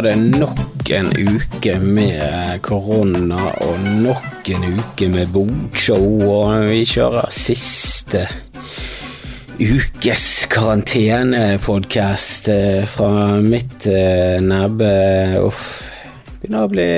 var 0.00 0.08
det 0.08 0.38
nok 0.38 0.90
en 0.90 1.08
uke 1.12 1.74
med 1.80 2.62
korona 2.64 3.50
og 3.60 3.82
nok 4.00 4.48
en 4.48 4.62
uke 4.78 5.08
med 5.12 5.28
bokshow, 5.34 6.22
og 6.24 6.62
vi 6.70 6.86
kjører 6.88 7.28
siste 7.36 8.22
ukes 9.60 10.24
karantenepodkast 10.54 12.48
fra 12.94 13.10
mitt 13.44 13.84
nebbe. 14.46 14.88
Uff, 15.42 15.68
begynner 16.40 16.64
å 16.64 16.72
bli 16.72 16.88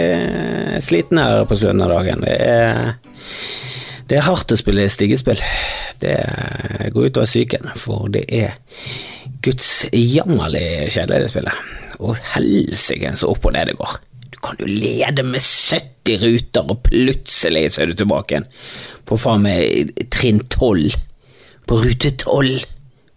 sliten 0.79 1.18
her 1.25 1.43
på 1.43 1.58
slutten 1.58 1.82
av 1.82 1.90
dagen. 1.96 2.22
Det 2.22 2.39
er, 2.39 2.94
det 4.12 4.18
er 4.21 4.26
hardt 4.26 4.52
å 4.52 4.57
spille 4.61 4.82
stigespill. 4.93 5.40
Det 6.02 6.16
går 6.93 7.07
ut 7.07 7.18
over 7.22 7.29
psyken, 7.30 7.71
for 7.80 8.11
det 8.12 8.26
er 8.29 8.58
Guds 9.40 9.86
jammerlig 9.88 10.90
kjedelig, 10.93 11.22
det 11.22 11.30
spillet. 11.32 11.71
Og 12.04 12.18
helsike 12.35 13.14
så 13.16 13.30
opp 13.32 13.46
og 13.48 13.54
ned 13.57 13.71
det 13.71 13.79
går. 13.79 13.94
Du 14.35 14.36
kan 14.44 14.61
jo 14.61 14.68
lede 14.68 15.25
med 15.25 15.40
70 15.40 16.21
ruter, 16.26 16.68
og 16.68 16.82
plutselig 16.90 17.64
så 17.72 17.86
er 17.86 17.88
du 17.88 18.02
tilbake 18.02 18.36
igjen 18.36 18.50
på 19.08 19.16
faen 19.16 19.46
meg 19.46 19.94
trinn 20.13 20.43
12. 20.44 20.93
På 21.72 21.80
rute 21.80 22.13
12. 22.13 22.52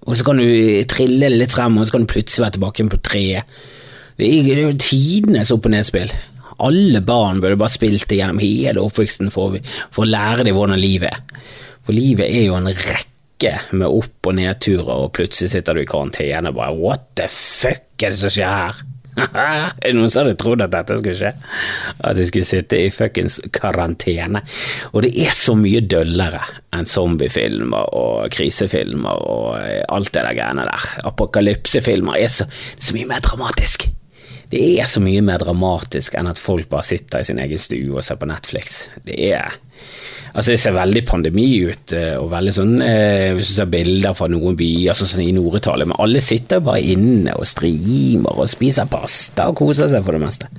Og 0.07 0.15
så 0.15 0.29
kan 0.29 0.39
du 0.39 0.47
trille 0.87 1.33
litt 1.33 1.57
frem, 1.57 1.75
og 1.75 1.89
så 1.89 1.97
kan 1.97 2.07
du 2.07 2.13
plutselig 2.13 2.45
være 2.45 2.55
tilbake 2.55 2.79
igjen 2.79 2.93
på 2.95 3.01
treet. 3.03 3.59
Det 4.15 4.31
er 4.31 4.79
tidenes 4.79 5.51
opp 5.51 5.67
og 5.67 5.75
ned-spill. 5.75 6.15
Alle 6.63 7.01
barn 7.05 7.41
burde 7.43 7.59
bare 7.59 7.73
spilt 7.73 8.07
det 8.09 8.21
gjennom 8.21 8.39
hele 8.43 8.83
oppveksten 8.83 9.31
for, 9.33 9.57
for 9.91 10.05
å 10.05 10.09
lære 10.09 10.47
dem 10.47 10.57
hvordan 10.57 10.81
livet 10.81 11.11
er. 11.11 11.45
For 11.85 11.95
livet 11.95 12.29
er 12.29 12.47
jo 12.47 12.57
en 12.57 12.71
rekke 12.71 13.55
med 13.75 13.87
opp- 13.87 14.29
og 14.29 14.37
nedturer, 14.39 14.91
og 14.95 15.13
plutselig 15.17 15.51
sitter 15.53 15.75
du 15.75 15.83
i 15.83 15.89
karantene 15.89 16.49
og 16.49 16.59
bare 16.59 16.75
what 16.79 17.07
the 17.19 17.27
fuck 17.29 18.03
er 18.03 18.15
det 18.15 18.21
som 18.21 18.33
skjer 18.33 18.59
her? 18.63 18.83
er 19.25 19.71
det 19.79 19.93
noen 19.95 20.11
som 20.11 20.25
hadde 20.25 20.37
trodd 20.39 20.63
at 20.65 20.73
dette 20.73 20.97
skulle 20.99 21.15
skje? 21.19 21.31
At 22.03 22.19
vi 22.19 22.27
skulle 22.27 22.47
sitte 22.47 22.79
i 22.79 22.91
fuckings 22.91 23.37
karantene? 23.55 24.41
Og 24.91 25.05
det 25.05 25.13
er 25.23 25.35
så 25.35 25.55
mye 25.59 25.83
døllere 25.85 26.41
enn 26.75 26.89
zombiefilmer 26.89 27.93
og 27.95 28.33
krisefilmer 28.35 29.23
og 29.31 29.59
alt 29.61 30.11
det 30.11 30.25
der 30.25 30.35
greiene 30.35 30.67
der. 30.67 30.89
Apokalypsefilmer 31.11 32.19
er 32.19 32.31
så, 32.31 32.49
så 32.75 32.97
mye 32.97 33.07
mer 33.13 33.23
dramatisk. 33.23 33.87
Det 34.51 34.61
er 34.79 34.89
så 34.89 35.01
mye 35.03 35.23
mer 35.25 35.41
dramatisk 35.41 36.15
enn 36.17 36.29
at 36.31 36.41
folk 36.41 36.69
bare 36.71 36.85
sitter 36.87 37.21
i 37.21 37.27
sin 37.27 37.41
egen 37.41 37.61
stue 37.61 37.95
og 37.95 38.05
ser 38.05 38.19
på 38.21 38.29
Netflix. 38.29 38.85
Det 39.05 39.17
er 39.31 39.57
Altså 40.35 40.51
Det 40.51 40.59
ser 40.59 40.73
veldig 40.75 41.01
pandemi 41.07 41.45
ut, 41.63 41.93
og 42.19 42.25
veldig 42.33 42.51
sånn 42.51 42.73
eh, 42.83 43.29
hvis 43.37 43.53
du 43.53 43.55
ser 43.55 43.69
bilder 43.71 44.15
fra 44.17 44.27
noen 44.27 44.57
byer 44.59 44.97
sånn, 44.97 45.07
sånn 45.07 45.23
i 45.23 45.31
Nord-Italia, 45.31 45.87
men 45.87 45.95
alle 46.03 46.19
sitter 46.19 46.59
bare 46.63 46.81
inne 46.83 47.37
og 47.39 47.47
streamer 47.47 48.41
og 48.43 48.49
spiser 48.51 48.89
pasta 48.91 49.45
og 49.47 49.55
koser 49.61 49.87
seg 49.93 50.03
for 50.03 50.17
det 50.17 50.25
meste. 50.25 50.49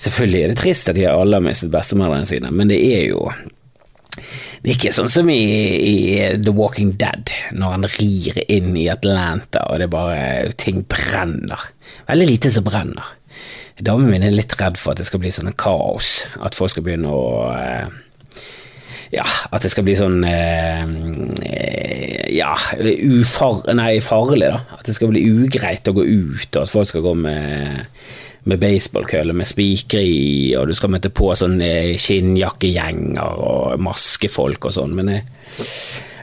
Selvfølgelig 0.00 0.40
er 0.40 0.52
det 0.52 0.58
trist 0.62 0.88
at 0.88 0.96
de 0.96 1.04
alle 1.10 1.36
har 1.36 1.44
mistet 1.44 1.74
bestemødrene 1.74 2.28
sine, 2.28 2.52
men 2.56 2.72
det 2.72 2.80
er 2.88 3.04
jo 3.10 3.20
det 4.62 4.70
er 4.70 4.76
ikke 4.76 4.94
sånn 4.94 5.10
som 5.10 5.28
i, 5.30 5.42
i, 5.76 5.96
The 6.42 6.54
Walking 6.56 6.94
Dead, 7.00 7.30
når 7.56 7.74
han 7.74 7.88
rir 7.98 8.40
inn 8.48 8.72
i 8.78 8.88
Atlanta 8.92 9.66
og 9.70 9.82
det 9.82 9.90
bare 9.92 10.50
ting 10.58 10.82
brenner. 10.88 11.68
Veldig 12.08 12.28
lite 12.30 12.52
som 12.54 12.66
brenner. 12.66 13.14
Damen 13.76 14.08
min 14.08 14.24
er 14.24 14.32
litt 14.32 14.56
redd 14.56 14.78
for 14.80 14.94
at 14.94 15.02
det 15.02 15.08
skal 15.10 15.20
bli 15.20 15.30
sånn 15.34 15.52
kaos, 15.60 16.24
at 16.40 16.56
folk 16.56 16.72
skal 16.72 16.86
begynne 16.86 17.12
å 17.12 17.26
eh, 17.52 18.02
ja, 19.14 19.26
at 19.52 19.62
det 19.62 19.70
skal 19.70 19.84
bli 19.86 19.94
sånn 19.98 20.24
eh, 20.26 20.82
ja, 22.34 22.54
ufar, 22.80 23.62
nei, 23.76 23.98
farlig, 24.04 24.48
da. 24.50 24.62
At 24.78 24.88
det 24.88 24.96
skal 24.96 25.12
bli 25.12 25.22
ugreit 25.28 25.86
å 25.88 25.94
gå 25.96 26.04
ut, 26.06 26.48
og 26.56 26.62
at 26.64 26.72
folk 26.72 26.90
skal 26.90 27.04
gå 27.04 27.14
med, 27.20 27.84
med 28.46 28.60
baseballkølle 28.62 29.34
med 29.36 29.48
spikere 29.48 30.02
i, 30.06 30.54
og 30.58 30.70
du 30.70 30.74
skal 30.76 30.92
møte 30.94 31.10
på 31.14 31.32
sånne 31.38 31.70
skinnjakkegjenger 32.00 33.40
og 33.42 33.82
maskefolk 33.82 34.68
og 34.68 34.76
sånn, 34.76 34.94
men 34.98 35.10
jeg, 35.10 35.24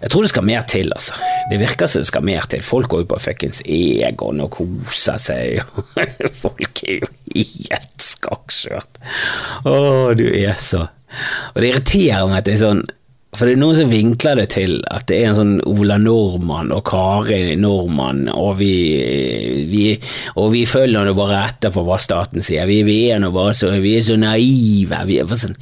jeg 0.04 0.12
tror 0.12 0.26
det 0.26 0.32
skal 0.32 0.48
mer 0.48 0.64
til, 0.72 0.94
altså. 0.96 1.20
Det 1.52 1.60
virker 1.60 1.92
som 1.92 2.04
det 2.04 2.10
skal 2.10 2.26
mer 2.28 2.48
til. 2.52 2.64
Folk 2.64 2.90
går 2.92 3.04
jo 3.04 3.10
på 3.12 3.20
fuckings 3.24 3.62
Egon 3.68 4.42
og 4.44 4.52
koser 4.56 5.20
seg. 5.20 5.62
Folk 6.44 6.84
er 6.88 7.02
jo 7.04 7.12
helt 7.36 8.04
skakkskjørt. 8.08 9.00
Å, 9.68 9.78
du 10.18 10.28
er 10.32 10.56
så 10.60 10.88
Og 11.54 11.60
det 11.62 11.70
irriterer 11.70 12.26
meg 12.26 12.40
at 12.40 12.48
det 12.48 12.56
er 12.56 12.64
sånn 12.64 12.86
For 13.34 13.50
det 13.50 13.56
er 13.56 13.62
noen 13.64 13.78
som 13.78 13.90
vinkler 13.90 14.38
det 14.38 14.48
til 14.54 14.76
at 14.94 15.08
det 15.10 15.18
er 15.18 15.32
en 15.32 15.38
sånn 15.40 15.54
Ola 15.70 15.98
Nordmann 16.02 16.70
og 16.76 16.84
Kari 16.86 17.56
Nordmann, 17.58 18.28
og 18.30 18.60
vi, 18.60 18.74
vi, 19.72 19.86
og 20.38 20.52
vi 20.54 20.64
følger 20.70 21.08
nå 21.08 21.16
bare 21.18 21.42
etter 21.48 21.74
på 21.74 21.82
hva 21.88 21.98
staten 22.02 22.46
sier. 22.46 22.70
Vi, 22.70 22.84
vi 22.86 23.00
er 23.10 23.24
nå 23.24 23.32
bare 23.34 23.56
så, 23.58 23.72
vi 23.82 23.96
er 23.98 24.06
så 24.06 24.20
naive. 24.22 25.02
Vi 25.10 25.18
er 25.22 25.30
bare 25.30 25.46
sånn 25.48 25.58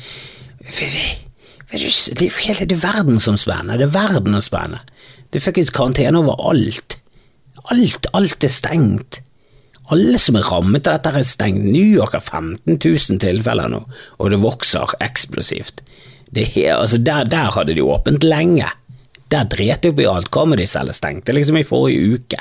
det 1.72 1.80
er 1.80 1.86
jo 1.88 2.30
hele 2.44 2.66
det 2.68 2.76
er 2.76 2.84
verdensomspennende. 2.84 3.78
Det 3.80 3.88
er 3.88 3.94
verdensomspennende. 3.96 4.82
Det 5.32 5.40
er 5.40 5.44
fuckings 5.46 5.72
karantene 5.72 6.20
overalt. 6.20 6.98
Alt, 7.72 8.10
alt 8.18 8.44
er 8.44 8.52
stengt. 8.52 9.22
Alle 9.92 10.20
som 10.20 10.36
er 10.40 10.48
rammet 10.48 10.88
av 10.88 10.98
dette, 10.98 11.14
er 11.22 11.28
stengt. 11.28 11.64
New 11.64 11.88
York 11.96 12.18
har 12.18 12.24
15 12.24 12.76
000 12.76 13.22
tilfeller 13.24 13.72
nå, 13.72 13.86
og 14.20 14.32
det 14.32 14.42
vokser 14.44 14.98
eksplosivt. 15.04 15.80
Er, 16.32 16.78
altså 16.78 16.98
der, 17.04 17.28
der 17.28 17.52
hadde 17.52 17.76
de 17.76 17.84
åpent 17.84 18.24
lenge. 18.24 18.70
Der 19.32 19.48
dret 19.52 19.84
de 19.84 19.92
opp 19.92 20.00
i 20.00 20.08
alt. 20.08 20.32
Comedy 20.32 20.66
Cell 20.70 20.92
er 20.92 20.96
stengt. 20.96 21.30
Er 21.30 21.36
liksom 21.36 21.60
i 21.60 21.68
forrige 21.68 22.16
uke. 22.16 22.40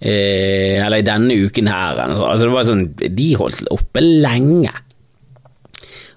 Eh, 0.00 0.80
eller 0.82 0.98
i 1.02 1.06
denne 1.06 1.36
uken 1.44 1.68
her. 1.70 2.00
Altså 2.02 2.48
det 2.48 2.54
var 2.54 2.68
sånn, 2.68 2.86
De 2.96 3.28
holdt 3.38 3.68
oppe 3.74 4.02
lenge. 4.02 4.72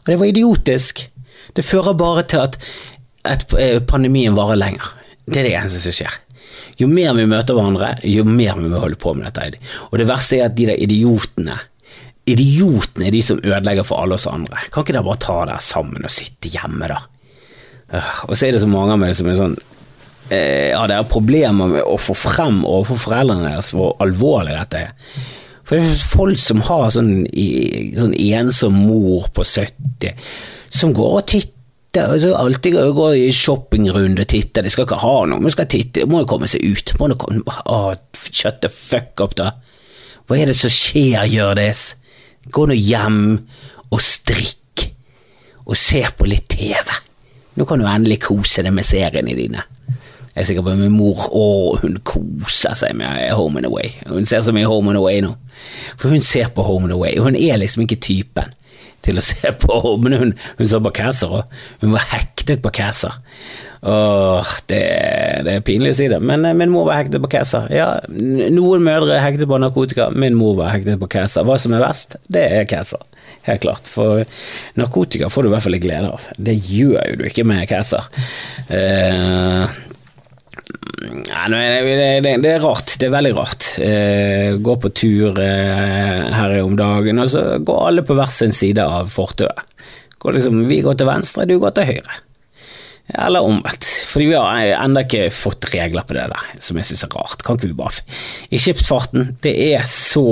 Og 0.05 0.11
det 0.11 0.19
var 0.21 0.31
idiotisk. 0.31 1.05
Det 1.55 1.65
fører 1.65 1.97
bare 1.97 2.25
til 2.29 2.43
at, 2.45 2.59
at 3.27 3.47
pandemien 3.87 4.35
varer 4.37 4.59
lenger. 4.59 4.93
Det 5.25 5.41
er 5.41 5.49
det 5.49 5.55
eneste 5.57 5.83
som 5.83 5.95
skjer. 5.95 6.21
Jo 6.79 6.87
mer 6.91 7.13
vi 7.15 7.27
møter 7.29 7.55
hverandre, 7.55 7.93
jo 8.03 8.25
mer 8.27 8.57
vi 8.59 8.67
må 8.67 8.81
holde 8.81 8.99
på 8.99 9.13
med 9.15 9.29
dette. 9.29 9.61
Og 9.91 9.99
det 9.99 10.07
verste 10.09 10.39
er 10.39 10.49
at 10.49 10.57
de 10.57 10.67
der 10.69 10.81
idiotene 10.81 11.55
Idiotene 12.25 13.07
er 13.07 13.13
de 13.13 13.21
som 13.21 13.41
ødelegger 13.43 13.85
for 13.85 14.01
alle 14.01 14.17
oss 14.17 14.25
andre. 14.29 14.65
Kan 14.73 14.85
ikke 14.85 14.95
dere 14.95 15.05
bare 15.05 15.21
ta 15.21 15.37
dere 15.45 15.61
sammen 15.61 16.05
og 16.05 16.13
sitte 16.13 16.49
hjemme, 16.49 16.89
da? 16.89 17.01
Og 18.25 18.33
så 18.33 18.47
er 18.47 18.55
det 18.55 18.63
så 18.63 18.69
mange 18.69 18.95
av 18.95 19.01
meg 19.01 19.13
som 19.13 19.27
er 19.29 19.37
sånn 19.37 19.55
Ja, 20.31 20.81
det 20.89 20.95
er 20.97 21.05
problemer 21.05 21.69
med 21.69 21.83
å 21.85 21.99
få 22.01 22.15
frem 22.17 22.63
overfor 22.65 22.97
foreldrene 23.03 23.51
deres 23.51 23.69
hvor 23.75 23.93
alvorlig 24.01 24.55
dette 24.57 24.87
er. 24.87 25.19
For 25.65 25.77
det 25.77 25.85
er 25.85 26.01
folk 26.09 26.41
som 26.41 26.63
har 26.65 26.89
sånn, 26.93 27.11
sånn 27.97 28.15
ensom 28.17 28.79
mor 28.87 29.29
på 29.33 29.45
70 29.45 30.17
som 30.73 30.93
går 30.93 31.19
og 31.19 31.27
titter. 31.29 32.09
Altså, 32.09 32.33
alltid 32.37 32.75
går 32.97 33.19
i 33.21 33.29
shoppingrunde 33.33 34.25
og 34.25 34.29
titter. 34.29 34.65
De 34.65 34.73
skal 34.73 34.85
ikke 34.85 34.99
ha 35.01 35.15
noe, 35.29 35.41
men 35.41 35.53
skal 35.53 35.69
titte. 35.71 36.01
Det 36.01 36.09
må 36.11 36.21
jo 36.23 36.29
komme 36.29 36.49
seg 36.51 36.65
ut. 36.65 36.93
Må 36.99 37.09
det 37.09 37.19
komme, 37.21 37.55
å, 37.71 37.79
shut 38.27 38.59
the 38.65 38.69
fuck 38.73 39.23
up, 39.23 39.37
da. 39.39 39.53
Hva 40.25 40.41
er 40.41 40.51
det 40.51 40.57
som 40.59 40.73
skjer, 40.73 41.21
Hjørdis? 41.29 41.93
Gå 42.53 42.65
nå 42.69 42.75
hjem 42.77 43.21
og 43.89 44.01
strikk, 44.01 44.89
og 45.65 45.77
se 45.79 46.03
på 46.17 46.27
litt 46.29 46.49
TV. 46.51 46.91
Nå 47.55 47.65
kan 47.65 47.79
du 47.81 47.87
endelig 47.87 48.19
kose 48.27 48.65
deg 48.65 48.75
med 48.75 48.85
seriene 48.85 49.33
dine. 49.37 49.63
Jeg 50.35 50.41
er 50.43 50.47
sikker 50.49 50.65
på 50.65 50.73
at 50.73 50.79
min 50.81 50.91
mor 50.91 51.29
å, 51.31 51.45
hun 51.79 51.95
koser 52.03 52.75
seg 52.75 52.97
med 52.99 53.29
Home 53.37 53.61
and 53.61 53.69
Away. 53.69 53.93
Hun 54.09 54.27
ser 54.27 54.43
så 54.43 54.51
mye 54.53 54.67
Home 54.67 54.91
and 54.91 54.99
Away 54.99 55.21
nå. 55.23 55.31
For 55.95 56.11
hun 56.11 56.21
ser 56.21 56.51
på 56.51 56.65
Home 56.67 56.89
and 56.89 56.97
Away, 56.97 57.15
og 57.15 57.29
hun 57.29 57.37
er 57.39 57.61
liksom 57.61 57.85
ikke 57.85 58.01
typen 58.03 58.51
til 59.05 59.21
å 59.21 59.25
se 59.25 59.53
på, 59.61 59.79
men 60.01 60.17
hun, 60.19 60.33
hun 60.59 60.69
så 60.69 60.81
på 60.83 60.93
Kæsar, 60.99 61.39
òg. 61.39 61.61
hun 61.83 61.95
var 61.95 62.09
hektet 62.13 62.63
på 62.65 62.73
Kæsar. 62.75 63.21
Åh, 63.85 64.53
det, 64.65 64.81
det, 65.45 65.55
er 65.59 65.65
pinlig 65.65 65.91
å 65.93 65.97
si 65.99 66.07
det, 66.09 66.17
men 66.17 66.45
min 66.57 66.71
mor 66.73 66.87
var 66.89 67.03
hektet 67.03 67.21
på 67.21 67.29
Kæsar. 67.35 67.67
Ja, 67.73 67.89
noen 68.09 68.85
mødre 68.85 69.13
er 69.13 69.25
hektet 69.27 69.49
på 69.51 69.59
narkotika, 69.61 70.09
min 70.09 70.37
mor 70.37 70.57
var 70.57 70.73
hektet 70.73 70.97
på 71.01 71.09
Kæsar. 71.17 71.45
Hva 71.45 71.59
som 71.61 71.75
er 71.77 71.85
verst, 71.85 72.17
det 72.33 72.47
er 72.49 72.65
Kæsar. 72.69 73.05
Helt 73.45 73.61
klart, 73.61 73.89
for 73.91 74.23
narkotika 74.79 75.29
får 75.29 75.45
du 75.45 75.51
i 75.51 75.53
hvert 75.53 75.65
fall 75.67 75.75
litt 75.77 75.85
glede 75.85 76.09
av. 76.15 76.23
Det 76.41 76.55
gjør 76.57 77.11
jo 77.11 77.19
du 77.19 77.27
ikke 77.29 77.45
med 77.45 77.67
Kæsar. 77.69 78.09
Uh, 78.71 79.69
det, 80.95 82.21
det, 82.23 82.35
det, 82.43 82.51
er 82.51 82.63
rart. 82.63 82.95
Det 82.99 83.09
er 83.09 83.15
veldig 83.15 83.33
rart. 83.37 83.69
Eh, 83.83 84.55
gå 84.63 84.75
på 84.81 84.91
tur 84.95 85.39
eh, 85.41 86.27
her 86.33 86.59
om 86.61 86.77
dagen, 86.79 87.19
og 87.19 87.31
så 87.31 87.45
går 87.59 87.87
alle 87.89 88.05
på 88.05 88.17
hver 88.17 88.31
sin 88.31 88.55
side 88.55 88.83
av 88.83 89.11
fortauet. 89.13 89.65
Liksom, 90.25 90.63
vi 90.65 90.79
går 90.81 90.95
til 90.97 91.05
venstre, 91.05 91.45
du 91.45 91.59
går 91.61 91.75
til 91.75 91.91
høyre. 91.91 92.21
Eller 93.13 93.45
omvendt. 93.45 93.85
Fordi 94.09 94.31
vi 94.31 94.37
har 94.39 94.71
ennå 94.79 95.03
ikke 95.05 95.27
fått 95.29 95.67
regler 95.69 96.07
på 96.07 96.15
det 96.17 96.23
der, 96.31 96.47
som 96.63 96.79
jeg 96.79 96.87
syns 96.89 97.05
er 97.05 97.13
rart. 97.13 97.43
Kan 97.45 97.59
ikke 97.59 97.69
vi 97.69 97.77
bare 97.77 98.01
I 98.49 98.61
skipsfarten, 98.61 99.35
det 99.43 99.53
er 99.67 99.85
så 99.89 100.25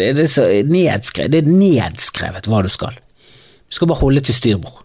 Det 0.00 0.08
er, 0.10 0.24
så 0.26 0.48
nedskrevet, 0.66 1.30
det 1.30 1.44
er 1.44 1.52
nedskrevet 1.52 2.50
hva 2.50 2.64
du 2.66 2.72
skal. 2.72 2.98
Du 3.70 3.78
skal 3.78 3.92
bare 3.92 4.02
holde 4.02 4.24
til 4.26 4.34
styrbord. 4.34 4.82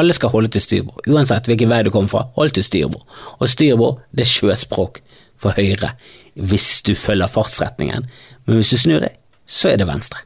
Alle 0.00 0.14
skal 0.16 0.32
holde 0.32 0.48
til 0.54 0.64
styrbord, 0.64 1.04
uansett 1.08 1.48
hvilken 1.50 1.68
vei 1.68 1.82
du 1.84 1.90
kommer 1.92 2.08
fra, 2.08 2.26
hold 2.38 2.54
til 2.56 2.64
styrbord. 2.64 3.04
Og 3.38 3.50
styrbord, 3.50 4.00
det 4.16 4.24
er 4.24 4.32
sjøspråk 4.32 5.02
for 5.42 5.56
høyre 5.58 5.92
hvis 6.32 6.80
du 6.86 6.94
følger 6.96 7.28
fartsretningen, 7.28 8.06
men 8.46 8.56
hvis 8.56 8.72
du 8.72 8.78
snur 8.80 9.02
deg, 9.04 9.18
så 9.44 9.72
er 9.72 9.80
det 9.80 9.88
venstre. 9.88 10.22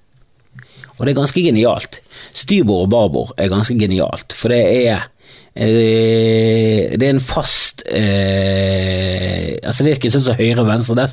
Og 0.96 1.04
det 1.04 1.12
er 1.12 1.18
ganske 1.18 1.42
genialt. 1.42 1.98
Styrbord 2.36 2.86
og 2.86 2.92
barbord 2.94 3.32
er 3.36 3.50
ganske 3.52 3.74
genialt, 3.78 4.32
for 4.36 4.54
det 4.54 4.60
er 4.86 5.08
eh, 5.56 6.94
det 6.94 7.02
er 7.02 7.12
en 7.12 7.20
fast 7.20 7.82
eh, 7.86 9.56
Altså 9.66 9.82
Det 9.82 9.90
er 9.90 9.98
ikke 9.98 10.12
sånn 10.12 10.22
som 10.22 10.38
høyre 10.38 10.62
og 10.62 10.68
venstre. 10.68 10.94
Der. 10.94 11.12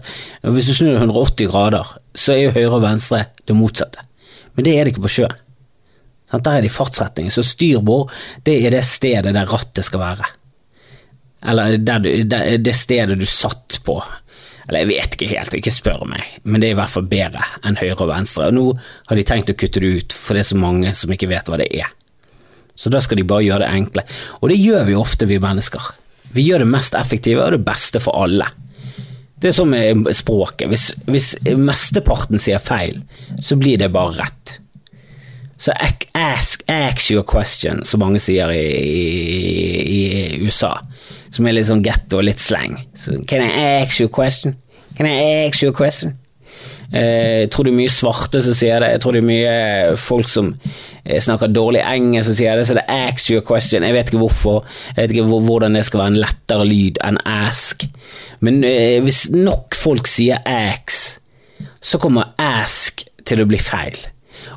Hvis 0.53 0.69
du 0.69 0.75
snur 0.77 0.99
180 0.99 1.49
grader, 1.49 1.87
så 2.13 2.35
er 2.35 2.43
jo 2.43 2.53
høyre 2.53 2.75
og 2.77 2.83
venstre 2.83 3.23
det 3.47 3.55
motsatte. 3.57 4.03
Men 4.53 4.67
det 4.67 4.75
er 4.77 4.85
det 4.85 4.93
ikke 4.93 5.07
på 5.07 5.15
sjøen. 5.15 5.42
Sant? 6.33 6.47
Der 6.47 6.57
er 6.57 6.65
det 6.65 6.71
i 6.71 6.73
fartsretning. 6.73 7.29
Så 7.31 7.45
styrbord 7.45 8.09
det 8.47 8.57
er 8.65 8.73
det 8.73 8.81
stedet 8.89 9.35
der 9.35 9.49
rattet 9.49 9.85
skal 9.85 10.01
være. 10.01 10.33
Eller 11.45 11.77
du, 11.77 12.09
det 12.57 12.75
stedet 12.75 13.19
du 13.19 13.25
satt 13.29 13.77
på. 13.85 13.99
Eller 14.67 14.85
jeg 14.85 14.89
vet 14.93 15.15
ikke 15.17 15.31
helt, 15.33 15.55
ikke 15.57 15.73
spør 15.75 16.05
meg, 16.07 16.23
men 16.47 16.61
det 16.61 16.69
er 16.69 16.77
i 16.77 16.77
hvert 16.79 16.93
fall 16.93 17.07
bedre 17.11 17.43
enn 17.67 17.75
høyre 17.75 18.05
og 18.05 18.13
venstre. 18.13 18.47
Og 18.47 18.55
nå 18.55 18.63
har 19.09 19.19
de 19.19 19.25
tenkt 19.27 19.51
å 19.51 19.57
kutte 19.59 19.83
det 19.83 19.91
ut, 19.91 20.15
for 20.15 20.33
det 20.33 20.45
er 20.45 20.49
så 20.53 20.59
mange 20.61 20.93
som 20.95 21.11
ikke 21.11 21.27
vet 21.29 21.51
hva 21.51 21.59
det 21.59 21.67
er. 21.67 21.91
Så 22.73 22.89
da 22.89 23.03
skal 23.03 23.19
de 23.19 23.27
bare 23.27 23.43
gjøre 23.43 23.67
det 23.67 23.73
enkle. 23.75 24.05
Og 24.39 24.49
det 24.49 24.61
gjør 24.61 24.87
vi 24.87 24.95
ofte, 24.97 25.27
vi 25.29 25.41
mennesker. 25.43 25.91
Vi 26.33 26.47
gjør 26.47 26.63
det 26.63 26.71
mest 26.71 26.95
effektive 26.97 27.43
og 27.43 27.57
det 27.57 27.61
beste 27.67 27.99
for 28.01 28.23
alle. 28.23 28.47
Det 29.35 29.51
er 29.51 29.57
sånn 29.59 29.73
med 29.75 30.07
språket. 30.15 30.69
Hvis, 30.71 30.87
hvis 31.11 31.33
mesteparten 31.59 32.39
sier 32.41 32.63
feil, 32.63 33.03
så 33.43 33.59
blir 33.59 33.83
det 33.83 33.91
bare 33.93 34.15
rett. 34.23 34.62
Så 35.63 35.71
ask, 35.79 36.63
ask 36.67 37.11
you 37.11 37.21
a 37.21 37.23
question, 37.23 37.85
som 37.87 38.01
mange 38.03 38.19
sier 38.19 38.51
i, 38.51 38.63
i, 38.83 40.01
i 40.03 40.41
USA. 40.43 40.73
Som 41.31 41.47
er 41.47 41.55
litt 41.55 41.69
sånn 41.69 41.83
getto 41.85 42.19
og 42.19 42.27
litt 42.27 42.41
slang. 42.43 42.75
Så, 42.99 43.15
can 43.29 43.45
I 43.45 43.79
ask 43.79 44.01
you 44.01 44.09
a 44.09 44.13
question? 44.13 44.57
Can 44.97 45.07
I 45.07 45.45
ask 45.47 45.63
you 45.63 45.71
a 45.71 45.77
question? 45.77 46.17
Eh, 46.93 47.45
jeg 47.45 47.49
tror 47.53 47.65
det 47.65 47.71
er 47.71 47.79
mye 47.79 47.93
svarte 47.93 48.43
som 48.43 48.57
sier 48.57 48.83
det. 48.83 48.91
Jeg 48.93 49.01
tror 49.01 49.15
det 49.15 49.23
er 49.23 49.29
mye 49.29 49.55
folk 49.97 50.27
som 50.29 50.51
eh, 50.53 51.21
snakker 51.23 51.49
dårlig 51.55 51.81
engelsk 51.81 52.27
som 52.29 52.37
sier 52.37 52.59
det. 52.59 52.67
Så 52.67 52.77
det 52.77 52.83
er 52.83 53.07
ask 53.07 53.31
you 53.31 53.39
a 53.39 53.45
question. 53.47 53.87
Jeg 53.87 53.95
vet 53.95 54.11
ikke 54.11 54.21
hvorfor. 54.21 54.67
Jeg 54.91 54.99
vet 54.99 55.15
ikke 55.15 55.41
hvordan 55.47 55.79
det 55.79 55.85
skal 55.87 56.03
være 56.03 56.13
en 56.13 56.21
lettere 56.25 56.67
lyd 56.67 56.99
enn 57.07 57.21
ask. 57.23 57.87
Men 58.43 58.61
eh, 58.67 58.99
hvis 59.05 59.25
nok 59.31 59.79
folk 59.79 60.11
sier 60.11 60.43
ax, 60.43 61.21
så 61.79 62.01
kommer 62.03 62.35
ask 62.35 63.07
til 63.23 63.41
å 63.41 63.47
bli 63.47 63.63
feil. 63.63 63.95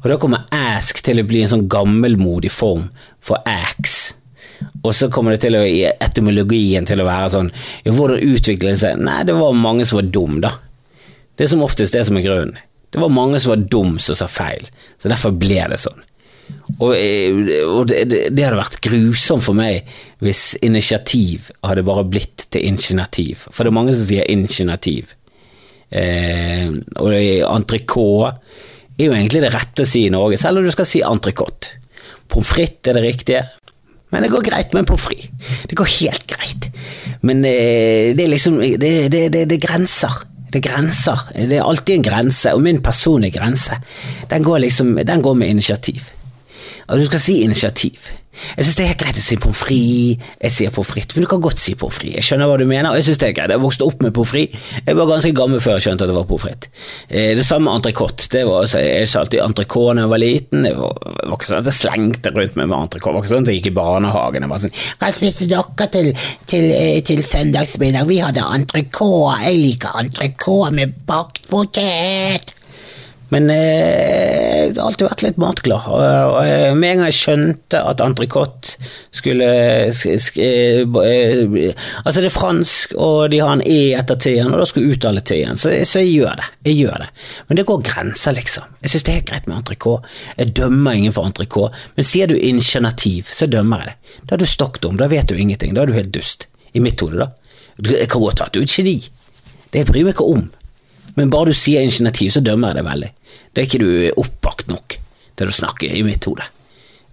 Og 0.02 0.10
da 0.10 0.18
kommer 0.20 0.46
ask 0.54 1.02
til 1.04 1.20
å 1.20 1.26
bli 1.26 1.42
en 1.44 1.52
sånn 1.54 1.66
gammelmodig 1.72 2.52
form 2.54 2.88
for 3.24 3.42
ax. 3.48 4.14
Og 4.82 4.94
så 4.96 5.10
kommer 5.12 5.34
det 5.34 5.42
til 5.44 5.58
å, 5.58 5.64
etymologien 6.04 6.86
til 6.88 7.02
å 7.02 7.08
være 7.08 7.32
sånn 7.34 7.50
ja, 7.84 7.92
Hvordan 7.92 8.22
utviklet 8.24 8.76
det 8.76 8.80
seg? 8.80 9.02
Nei, 9.04 9.18
det 9.28 9.36
var 9.36 9.56
mange 9.58 9.84
som 9.88 10.00
var 10.00 10.08
dum, 10.14 10.40
da. 10.44 10.54
Det 11.36 11.44
er 11.44 11.52
som 11.52 11.64
oftest 11.66 11.96
det 11.96 12.06
som 12.08 12.16
er 12.16 12.24
grunnen. 12.24 12.60
Det 12.94 13.02
var 13.02 13.12
mange 13.12 13.40
som 13.42 13.52
var 13.52 13.64
dum 13.68 13.96
som 14.00 14.16
sa 14.16 14.28
feil, 14.30 14.68
så 15.02 15.10
derfor 15.10 15.34
ble 15.36 15.58
det 15.68 15.80
sånn. 15.82 15.98
Og, 16.78 16.92
og 16.94 17.88
det, 17.90 18.04
det, 18.06 18.44
hadde 18.44 18.58
vært 18.58 18.78
grusomt 18.84 19.42
for 19.42 19.56
meg 19.58 19.88
hvis 20.22 20.54
initiativ 20.64 21.50
hadde 21.66 21.84
bare 21.86 22.06
blitt 22.06 22.46
til 22.54 22.66
initiativ. 22.68 23.46
For 23.50 23.64
det 23.64 23.72
er 23.72 23.78
mange 23.78 23.96
som 23.96 24.06
sier 24.08 24.30
initiativ. 24.30 25.12
Eh, 25.90 26.70
og 26.98 27.14
entrecôte 27.14 28.36
er 29.04 29.10
jo 29.10 29.16
egentlig 29.16 29.42
det 29.44 29.52
rette 29.54 29.84
å 29.84 29.88
si 29.88 30.06
i 30.06 30.12
Norge, 30.12 30.38
selv 30.40 30.60
om 30.60 30.66
du 30.66 30.72
skal 30.72 30.88
si 30.88 31.02
entrecôte. 31.04 31.76
Pommes 32.32 32.48
frites 32.48 32.90
er 32.90 32.96
det 32.98 33.04
riktige, 33.04 33.42
men 34.14 34.24
det 34.24 34.30
går 34.32 34.46
greit 34.46 34.72
med 34.74 34.86
pommes 34.88 35.04
frites. 35.04 35.52
Det 35.68 35.76
går 35.78 35.92
helt 35.98 36.26
greit. 36.30 36.70
Men 37.26 37.44
eh, 37.44 38.14
det 38.16 38.24
er 38.24 38.32
liksom 38.32 38.58
Det, 38.80 38.92
det, 39.12 39.26
det, 39.34 39.44
det 39.50 39.60
grenser. 39.62 40.22
Det 40.50 40.60
er 40.62 40.68
grenser. 40.68 41.26
Det 41.34 41.58
er 41.58 41.66
alltid 41.66 41.98
en 41.98 42.06
grense, 42.06 42.54
og 42.54 42.62
min 42.62 42.82
personlige 42.82 43.38
grense, 43.38 43.76
den 44.30 44.46
går 44.46 44.62
liksom 44.64 44.94
Den 45.04 45.22
går 45.22 45.34
med 45.34 45.48
initiativ. 45.48 46.12
Og 46.88 46.98
du 46.98 47.04
skal 47.04 47.20
si 47.20 47.40
initiativ. 47.42 48.10
Jeg 48.56 48.66
syns 48.66 48.78
det 48.78 48.84
er 48.84 48.90
helt 48.92 49.02
greit 49.02 49.20
å 49.20 49.24
si 49.24 49.38
pommes 49.40 49.60
frites. 49.60 50.30
Jeg 50.42 50.54
sier 50.56 50.74
pommes 50.74 50.90
frites, 50.90 51.16
men 51.16 51.26
du 51.26 51.30
kan 51.30 51.42
godt 51.44 51.60
si 51.62 51.74
pommes 51.78 51.96
frites. 51.98 52.18
Jeg 52.20 52.28
skjønner 52.28 52.50
hva 52.50 52.58
du 52.60 52.66
mener, 52.68 52.90
og 52.90 53.00
jeg 53.00 53.08
synes 53.08 53.20
det 53.22 53.28
er 53.28 53.36
greit. 53.38 53.54
Jeg 53.54 53.62
vokste 53.62 53.86
opp 53.88 54.02
med 54.04 54.14
pommes 54.16 54.32
frites. 54.32 54.66
Jeg 54.86 54.98
var 54.98 55.10
ganske 55.10 55.32
gammel 55.36 55.62
før 55.64 55.76
jeg 55.76 55.86
skjønte 55.86 56.06
at 56.06 56.12
det 56.12 56.16
var 56.18 56.28
pommes 56.30 56.46
frites. 56.46 56.84
Eh, 57.08 57.32
det 57.38 57.46
samme 57.46 57.70
med 57.70 57.80
entrecôte. 57.80 58.42
Altså, 58.44 58.82
jeg 58.84 59.10
sa 59.10 59.22
alltid 59.22 59.44
entrecôte 59.44 59.96
da 59.96 60.04
jeg 60.04 60.12
var 60.12 60.22
liten. 60.22 60.66
Det 60.66 60.74
var, 60.78 60.98
det 61.06 61.30
var, 61.30 61.38
ikke 61.38 61.50
sånn 61.50 61.62
at 61.62 61.70
jeg 61.70 61.78
slengte 61.80 62.34
rundt 62.34 62.58
meg 62.60 62.70
med 62.72 62.78
entrecôte. 62.78 63.12
Det 63.12 63.16
var 63.16 63.24
ikke 63.24 63.34
sånn 63.34 63.48
at 63.48 63.52
jeg 63.52 63.60
gikk 63.60 63.70
i 63.70 63.76
barnehagen. 63.80 64.46
Jeg 64.46 64.52
var 64.52 64.64
sånn 64.64 64.76
Hva 65.00 65.12
spiste 65.14 65.50
dere 65.50 65.88
til, 65.96 66.12
til, 66.52 66.68
eh, 66.76 67.00
til 67.06 67.24
søndagsmiddag? 67.26 68.10
Vi 68.10 68.20
hadde 68.24 68.44
entrecôte. 68.58 69.40
Jeg 69.46 69.62
liker 69.62 69.98
entrecôte 70.04 70.74
med 70.76 71.00
bakt 71.08 71.44
potet. 71.50 72.56
Men 73.34 73.48
jeg 73.50 74.74
har 74.76 74.84
alltid 74.86 75.08
vært 75.08 75.22
litt 75.24 75.38
matglad. 75.40 75.86
Og, 75.90 76.36
og 76.38 76.78
med 76.78 76.92
en 76.92 77.00
gang 77.00 77.08
jeg 77.10 77.16
skjønte 77.18 77.80
at 77.90 78.02
entrecôte 78.04 78.76
skulle 79.14 79.46
eh, 79.46 79.90
Altså, 82.04 82.20
det 82.20 82.28
er 82.28 82.34
fransk, 82.34 82.94
og 82.94 83.30
de 83.32 83.40
har 83.42 83.54
en 83.56 83.64
E 83.66 83.94
etter 83.98 84.18
T-en, 84.22 84.52
og 84.52 84.62
da 84.62 84.66
skulle 84.68 84.94
uttale 84.94 85.22
T-en, 85.26 85.58
så, 85.58 85.72
så, 85.82 86.02
jeg 86.04 86.20
gjør 86.20 86.38
det. 86.40 86.48
Jeg 86.68 86.78
gjør 86.84 87.02
det. 87.02 87.08
Men 87.48 87.60
det 87.60 87.66
går 87.70 87.86
grenser, 87.90 88.36
liksom. 88.36 88.68
Jeg 88.84 88.94
syns 88.94 89.06
det 89.08 89.16
er 89.16 89.26
greit 89.32 89.48
med 89.50 89.58
entrecôte. 89.58 90.12
Jeg 90.38 90.54
dømmer 90.58 90.98
ingen 90.98 91.14
for 91.16 91.28
entrecôte, 91.28 91.72
men 91.96 92.06
sier 92.06 92.30
du 92.30 92.36
initiativ, 92.38 93.32
så 93.34 93.50
dømmer 93.50 93.82
jeg 93.82 93.94
det. 93.94 94.20
Da 94.26 94.36
er 94.36 94.44
du 94.44 94.48
stokk 94.50 94.80
dum, 94.84 95.00
da 95.00 95.10
vet 95.10 95.30
du 95.30 95.38
ingenting, 95.38 95.74
da 95.74 95.82
er 95.82 95.90
du 95.90 95.98
helt 95.98 96.14
dust. 96.14 96.46
I 96.76 96.82
mitt 96.84 97.00
hode, 97.02 97.24
da. 97.24 97.32
Det 97.76 98.06
kan 98.10 98.22
godt 98.22 98.40
være 98.40 98.52
at 98.52 98.54
du 98.54 98.62
er 98.62 98.68
et 98.68 98.76
geni. 98.78 98.96
Det 99.72 99.86
bryr 99.88 100.06
meg 100.06 100.14
ikke 100.14 100.30
om. 100.30 100.46
Men 101.16 101.32
bare 101.32 101.50
du 101.50 101.56
sier 101.56 101.84
initiativ, 101.84 102.32
så 102.34 102.42
dømmer 102.44 102.72
jeg 102.72 102.80
det 102.80 102.86
veldig. 102.90 103.10
Det 103.52 103.62
er 103.62 103.68
ikke 103.68 103.82
du 103.82 103.90
oppvakt 104.22 104.68
nok 104.68 104.98
til 105.36 105.50
å 105.50 105.58
snakke 105.58 105.88
i 105.88 106.02
mitt 106.06 106.24
hode. 106.28 106.44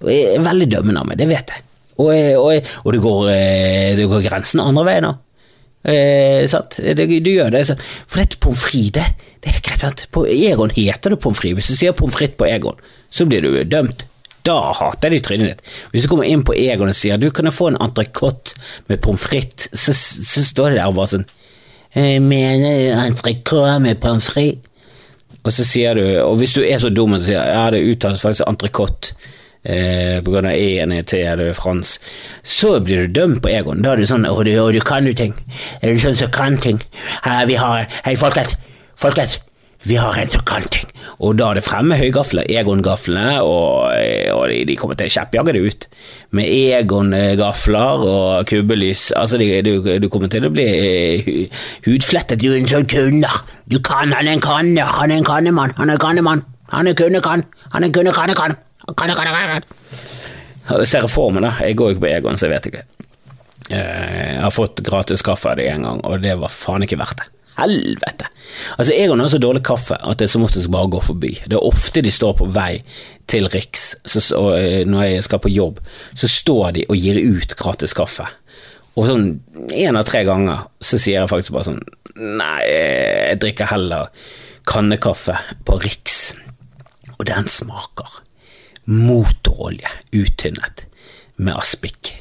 Jeg 0.03 0.37
er 0.37 0.43
veldig 0.43 0.67
dømmende 0.71 1.03
av 1.03 1.07
meg, 1.07 1.19
det 1.19 1.29
vet 1.29 1.53
jeg. 1.53 1.63
Og, 2.01 2.09
og, 2.41 2.71
og 2.83 2.95
det, 2.95 3.01
går, 3.03 3.27
eh, 3.31 4.01
går 4.09 4.25
grensen 4.25 4.63
andre 4.63 4.85
veien 4.87 5.07
òg. 5.11 5.21
Eh, 5.83 6.47
du 6.47 7.31
gjør 7.31 7.51
det. 7.53 7.65
Sant? 7.67 7.83
For 8.07 8.23
dette 8.23 8.39
pommes 8.43 8.63
frites, 8.63 8.95
det, 8.97 9.35
det, 9.43 9.51
er 9.51 9.61
greit, 9.61 9.83
sant. 9.83 10.07
På 10.11 10.25
Egon 10.27 10.73
heter 10.73 11.13
det 11.13 11.21
pommes 11.23 11.39
frites. 11.39 11.59
Hvis 11.59 11.71
du 11.71 11.79
sier 11.79 11.95
pommes 11.97 12.15
frites 12.15 12.39
på 12.39 12.47
Egon, 12.49 12.79
så 13.13 13.27
blir 13.29 13.45
du 13.45 13.61
dømt. 13.69 14.07
Da 14.43 14.57
hater 14.75 15.13
de 15.13 15.21
trynet 15.23 15.53
ditt. 15.53 15.73
Hvis 15.93 16.03
du 16.03 16.11
kommer 16.11 16.27
inn 16.27 16.43
på 16.43 16.55
Egon 16.59 16.91
og 16.91 16.97
sier 16.97 17.19
du 17.21 17.29
kan 17.31 17.47
få 17.51 17.69
en 17.71 17.79
entrecôte 17.83 18.57
med 18.89 18.99
pommes 19.03 19.23
frites, 19.23 19.69
så, 19.71 19.95
så, 19.95 20.43
står 20.43 20.73
det 20.73 20.81
der 20.81 20.91
og 20.91 20.99
bare 20.99 21.13
sånn 21.13 21.29
mener 21.95 22.95
entrecôte 23.05 23.79
med 23.83 23.99
pommes 24.01 24.29
frites. 24.33 24.69
Og 25.43 25.51
så 25.51 25.65
sier 25.67 25.97
du, 25.99 26.03
og 26.23 26.37
hvis 26.39 26.55
du 26.55 26.61
er 26.63 26.79
så 26.79 26.89
dum 26.93 27.17
og 27.17 27.23
sier 27.25 27.43
ja, 27.43 27.65
det 27.73 27.83
uttales 27.83 28.21
faktisk 28.23 28.47
entrecôte 28.47 29.11
eh, 29.67 30.21
av 30.23 30.45
E-en 30.53 30.93
i 30.95 31.01
T, 31.03 31.19
er 31.19 31.35
du 31.39 31.49
fransk, 31.57 32.01
så 32.43 32.77
blir 32.79 33.03
du 33.03 33.19
dømt 33.19 33.41
på 33.43 33.51
Egon. 33.51 33.83
Da 33.83 33.91
er 33.91 34.03
det 34.03 34.07
sånn 34.11 34.27
å, 34.29 34.37
du, 34.43 34.53
du 34.55 34.81
kan 34.87 35.07
jo 35.07 35.13
ting. 35.13 35.35
Er 35.81 35.91
du 35.91 35.99
sånn 35.99 36.15
som 36.19 36.31
kan 36.31 36.55
ting? 36.63 36.79
Her, 37.25 37.43
vi 37.49 37.59
har 37.59 37.89
Hei, 38.05 38.15
folkens! 38.15 38.55
Folkens! 38.95 39.39
Vi 39.83 39.99
har 39.99 40.15
en 40.15 40.31
som 40.31 40.45
kan 40.47 40.63
ting. 40.71 40.87
Og 41.19 41.35
da 41.39 41.49
er 41.51 41.59
det 41.59 41.65
fremme 41.65 41.97
høygafler, 41.99 42.47
Egon-gaflene, 42.51 43.41
og, 43.41 43.91
og 44.35 44.43
de, 44.51 44.59
de, 44.69 44.77
kommer 44.79 44.97
til 44.99 45.09
å 45.09 45.13
kjeppjage 45.15 45.55
det 45.55 45.63
ut. 45.63 45.87
Med 46.37 46.49
Egon-gafler 46.49 48.05
og 48.07 48.47
kubbelys. 48.49 49.09
Altså, 49.19 49.39
du, 49.39 50.07
kommer 50.09 50.31
til 50.31 50.47
å 50.47 50.53
bli 50.53 50.67
uh, 50.73 51.61
hudflettet. 51.87 52.41
Du 52.41 52.49
er 52.51 52.59
en 52.61 52.71
sånn 52.71 52.89
kunder. 52.89 53.39
Du 53.69 53.79
kan, 53.83 54.11
han 54.13 54.27
er 54.27 54.37
en 54.37 54.43
kanne, 54.43 54.87
han 54.87 55.13
er 55.13 55.21
en 55.21 55.27
kannemann, 55.27 55.75
han 55.79 55.91
er 55.91 55.99
en 55.99 56.05
kannemann. 56.07 56.43
Han 56.73 56.89
er 56.89 56.95
kunne, 56.97 57.21
kan. 57.21 57.43
Han 57.73 57.85
er 57.85 57.91
kunne, 57.93 58.13
kanne, 58.15 58.33
kan. 58.33 58.55
Kanne, 58.97 59.13
kanne, 59.13 59.33
kanne. 59.35 59.61
Jeg 60.69 60.87
ser 60.89 61.05
meg, 61.05 61.43
da. 61.43 61.51
Jeg 61.61 61.77
går 61.77 61.93
ikke 61.93 62.05
på 62.05 62.09
Egon, 62.09 62.39
så 62.39 62.47
jeg 62.47 62.55
vet 62.55 62.69
ikke. 62.71 62.83
Eh, 63.69 64.33
jeg 64.33 64.41
har 64.41 64.53
fått 64.53 64.81
gratis 64.83 65.21
kaffe 65.23 65.51
av 65.51 65.59
det 65.59 65.69
en 65.71 65.85
gang, 65.85 66.01
og 66.07 66.23
det 66.23 66.33
var 66.39 66.51
faen 66.51 66.83
ikke 66.87 66.99
verdt 66.99 67.21
det 67.21 67.29
helvete! 67.57 68.29
Altså, 68.77 68.93
Egon 68.93 69.21
har 69.23 69.31
så 69.31 69.39
dårlig 69.41 69.63
kaffe 69.65 69.97
at 69.97 70.21
det 70.21 70.29
som 70.31 70.45
oftest 70.45 70.71
bare 70.73 70.91
går 70.93 71.03
forbi. 71.07 71.33
Det 71.45 71.57
er 71.57 71.65
ofte 71.67 72.03
de 72.05 72.11
står 72.13 72.37
på 72.39 72.49
vei 72.53 72.83
til 73.29 73.47
Riks, 73.53 73.93
så, 74.05 74.21
og 74.37 74.53
eh, 74.59 74.83
når 74.87 75.07
jeg 75.07 75.25
skal 75.27 75.41
på 75.43 75.51
jobb, 75.53 75.81
så 76.13 76.29
står 76.29 76.71
de 76.77 76.87
og 76.89 76.99
gir 76.99 77.19
ut 77.21 77.55
gratis 77.59 77.95
kaffe. 77.97 78.27
Og 78.93 79.07
sånn 79.09 79.27
én 79.73 79.97
av 79.97 80.05
tre 80.05 80.21
ganger 80.27 80.67
så 80.83 80.99
sier 81.01 81.21
jeg 81.21 81.31
faktisk 81.31 81.55
bare 81.55 81.71
sånn 81.71 81.83
Nei, 82.13 82.59
jeg 82.69 83.39
drikker 83.41 83.71
heller 83.71 84.11
kannekaffe 84.69 85.33
på 85.65 85.79
Riks, 85.81 86.35
og 87.17 87.25
den 87.25 87.49
smaker 87.49 88.19
motorolje 88.85 89.89
uttynnet 90.13 90.85
med 91.41 91.57
aspik. 91.57 92.11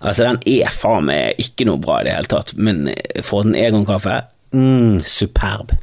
Altså, 0.00 0.26
den 0.26 0.40
er 0.50 0.72
faen 0.72 1.06
meg 1.06 1.38
ikke 1.42 1.68
noe 1.68 1.78
bra 1.82 2.00
i 2.00 2.08
det 2.08 2.16
hele 2.16 2.30
tatt, 2.30 2.56
men 2.58 2.88
for 3.22 3.46
den 3.46 3.54
Egon-kaffe 3.58 4.18
Mm, 4.54 5.00
superb. 5.04 5.74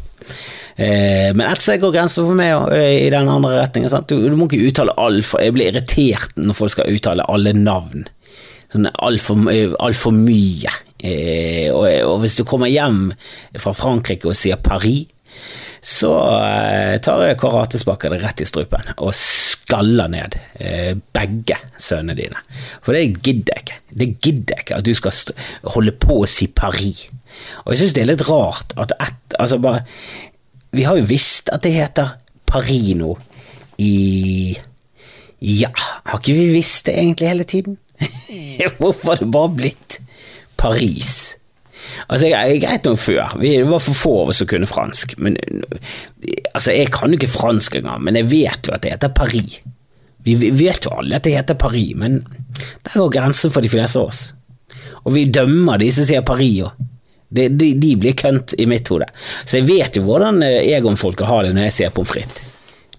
Eh, 0.75 1.29
men 1.35 1.45
et 1.45 1.61
sted 1.61 1.81
går 1.81 1.93
grensen 1.93 2.25
for 2.25 2.37
meg 2.37 2.55
eh, 2.73 3.05
i 3.05 3.11
den 3.13 3.29
andre 3.29 3.59
retningen. 3.61 4.05
Du, 4.09 4.15
du, 4.23 4.37
må 4.39 4.47
ikke 4.49 4.71
uttale 4.71 4.95
alt, 4.97 5.35
Jeg 5.41 5.55
blir 5.55 5.69
irritert 5.69 6.37
når 6.39 6.57
folk 6.57 6.73
skal 6.73 6.93
uttale 6.93 7.27
alle 7.29 7.53
navn. 7.57 8.07
Sånn 8.73 8.89
altfor 8.89 9.45
alt 9.53 9.99
for 9.99 10.15
mye. 10.15 10.71
Eh, 11.03 11.67
og, 11.69 11.85
og, 12.07 12.17
hvis 12.23 12.39
du 12.39 12.45
kommer 12.47 12.71
hjem 12.71 13.11
fra 13.59 13.75
Frankrike 13.77 14.31
og 14.31 14.39
sier 14.39 14.61
Paris, 14.63 15.11
så 15.83 16.11
eh, 16.39 16.97
tar 17.03 17.33
karatespaken 17.39 18.15
rett 18.21 18.41
i 18.41 18.47
strupen 18.47 18.93
og 18.95 19.11
skaller 19.17 20.07
ned 20.11 20.37
eh, 20.63 20.93
begge 20.95 21.57
sønnene 21.75 22.15
dine. 22.15 22.39
For 22.85 22.95
det 22.95 23.19
gidder 23.19 23.57
jeg 23.57 23.65
ikke. 23.65 23.79
Det 23.91 24.07
gidder 24.23 24.55
jeg 24.55 24.65
ikke 24.65 24.77
at 24.79 24.87
du 24.87 24.93
skal 24.95 25.43
holde 25.75 25.95
på 25.99 26.21
å 26.23 26.29
si 26.29 26.47
Paris. 26.47 27.09
Og 27.65 27.73
jeg 27.73 27.81
syns 27.81 27.97
det 27.97 28.05
er 28.05 28.11
litt 28.13 28.25
rart 28.29 28.71
at 28.79 28.95
et, 28.95 29.37
altså 29.41 29.59
bare, 29.59 29.83
Vi 30.73 30.85
har 30.87 30.97
jo 30.97 31.05
visst 31.09 31.51
at 31.53 31.65
det 31.65 31.73
heter 31.75 32.15
Paris 32.49 32.95
nå 32.97 33.11
i 33.81 34.55
Ja, 35.43 35.73
har 36.07 36.21
ikke 36.21 36.37
vi 36.37 36.53
visst 36.53 36.85
det 36.87 36.95
egentlig 36.95 37.27
hele 37.27 37.43
tiden? 37.43 37.77
Hvorfor 38.79 39.13
har 39.13 39.19
det 39.19 39.31
bare 39.33 39.51
blitt 39.57 39.99
Paris? 40.57 41.35
Altså, 42.07 42.27
jeg, 42.27 42.37
er 42.37 42.61
greit 42.63 42.87
nok 42.87 42.99
før, 42.99 43.35
vi, 43.41 43.53
var 43.67 43.83
for 43.83 43.97
få 43.97 44.13
av 44.23 44.33
oss 44.33 44.41
som 44.43 44.49
kunne 44.49 44.69
fransk. 44.69 45.15
Men, 45.23 45.37
altså, 46.53 46.73
jeg 46.75 46.91
kan 46.93 47.11
jo 47.11 47.19
ikke 47.19 47.33
fransk 47.35 47.79
engang, 47.79 48.03
men 48.03 48.19
jeg 48.19 48.29
vet 48.31 48.69
jo 48.69 48.75
at 48.75 48.85
det 48.85 48.95
heter 48.95 49.13
Paris. 49.15 49.59
Vi, 50.23 50.37
vet 50.39 50.85
jo 50.85 50.95
alle 50.95 51.19
at 51.19 51.27
det 51.27 51.35
heter 51.35 51.59
Paris, 51.59 51.91
men 51.99 52.21
der 52.85 52.95
går 52.95 53.11
grensen 53.17 53.51
for 53.51 53.65
de 53.65 53.71
fleste 53.71 53.99
av 53.99 54.11
oss. 54.11 54.23
Og 55.03 55.15
vi 55.17 55.27
dømmer 55.27 55.81
de 55.81 55.89
som 55.91 56.07
sier 56.07 56.23
Paris 56.25 56.63
òg. 56.63 56.89
De, 57.33 57.47
de, 57.49 57.71
de, 57.81 57.95
blir 57.97 58.13
kønt 58.13 58.53
i 58.61 58.67
mitt 58.69 58.87
hode. 58.93 59.07
Så 59.41 59.57
jeg 59.57 59.65
vet 59.65 59.97
jo 59.97 60.03
hvordan 60.05 60.43
eh, 60.45 60.67
Egon-folket 60.75 61.25
har 61.25 61.47
det 61.47 61.55
når 61.55 61.65
jeg 61.65 61.75
sier 61.79 61.93
pommes 61.95 62.11
frites. 62.13 62.51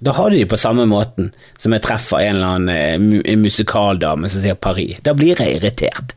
Da 0.04 0.12
har 0.12 0.32
de 0.32 0.40
det 0.40 0.48
på 0.50 0.58
samme 0.58 0.88
måten 0.90 1.30
som 1.56 1.72
jeg 1.72 1.84
treffer 1.84 2.24
en 2.24 2.40
eller 2.40 2.56
annen 2.58 3.20
eh, 3.22 3.36
musikaldame 3.38 4.28
som 4.28 4.42
sier 4.42 4.58
Paris. 4.58 4.98
Da 5.06 5.14
blir 5.16 5.38
jeg 5.38 5.60
irritert. 5.60 6.16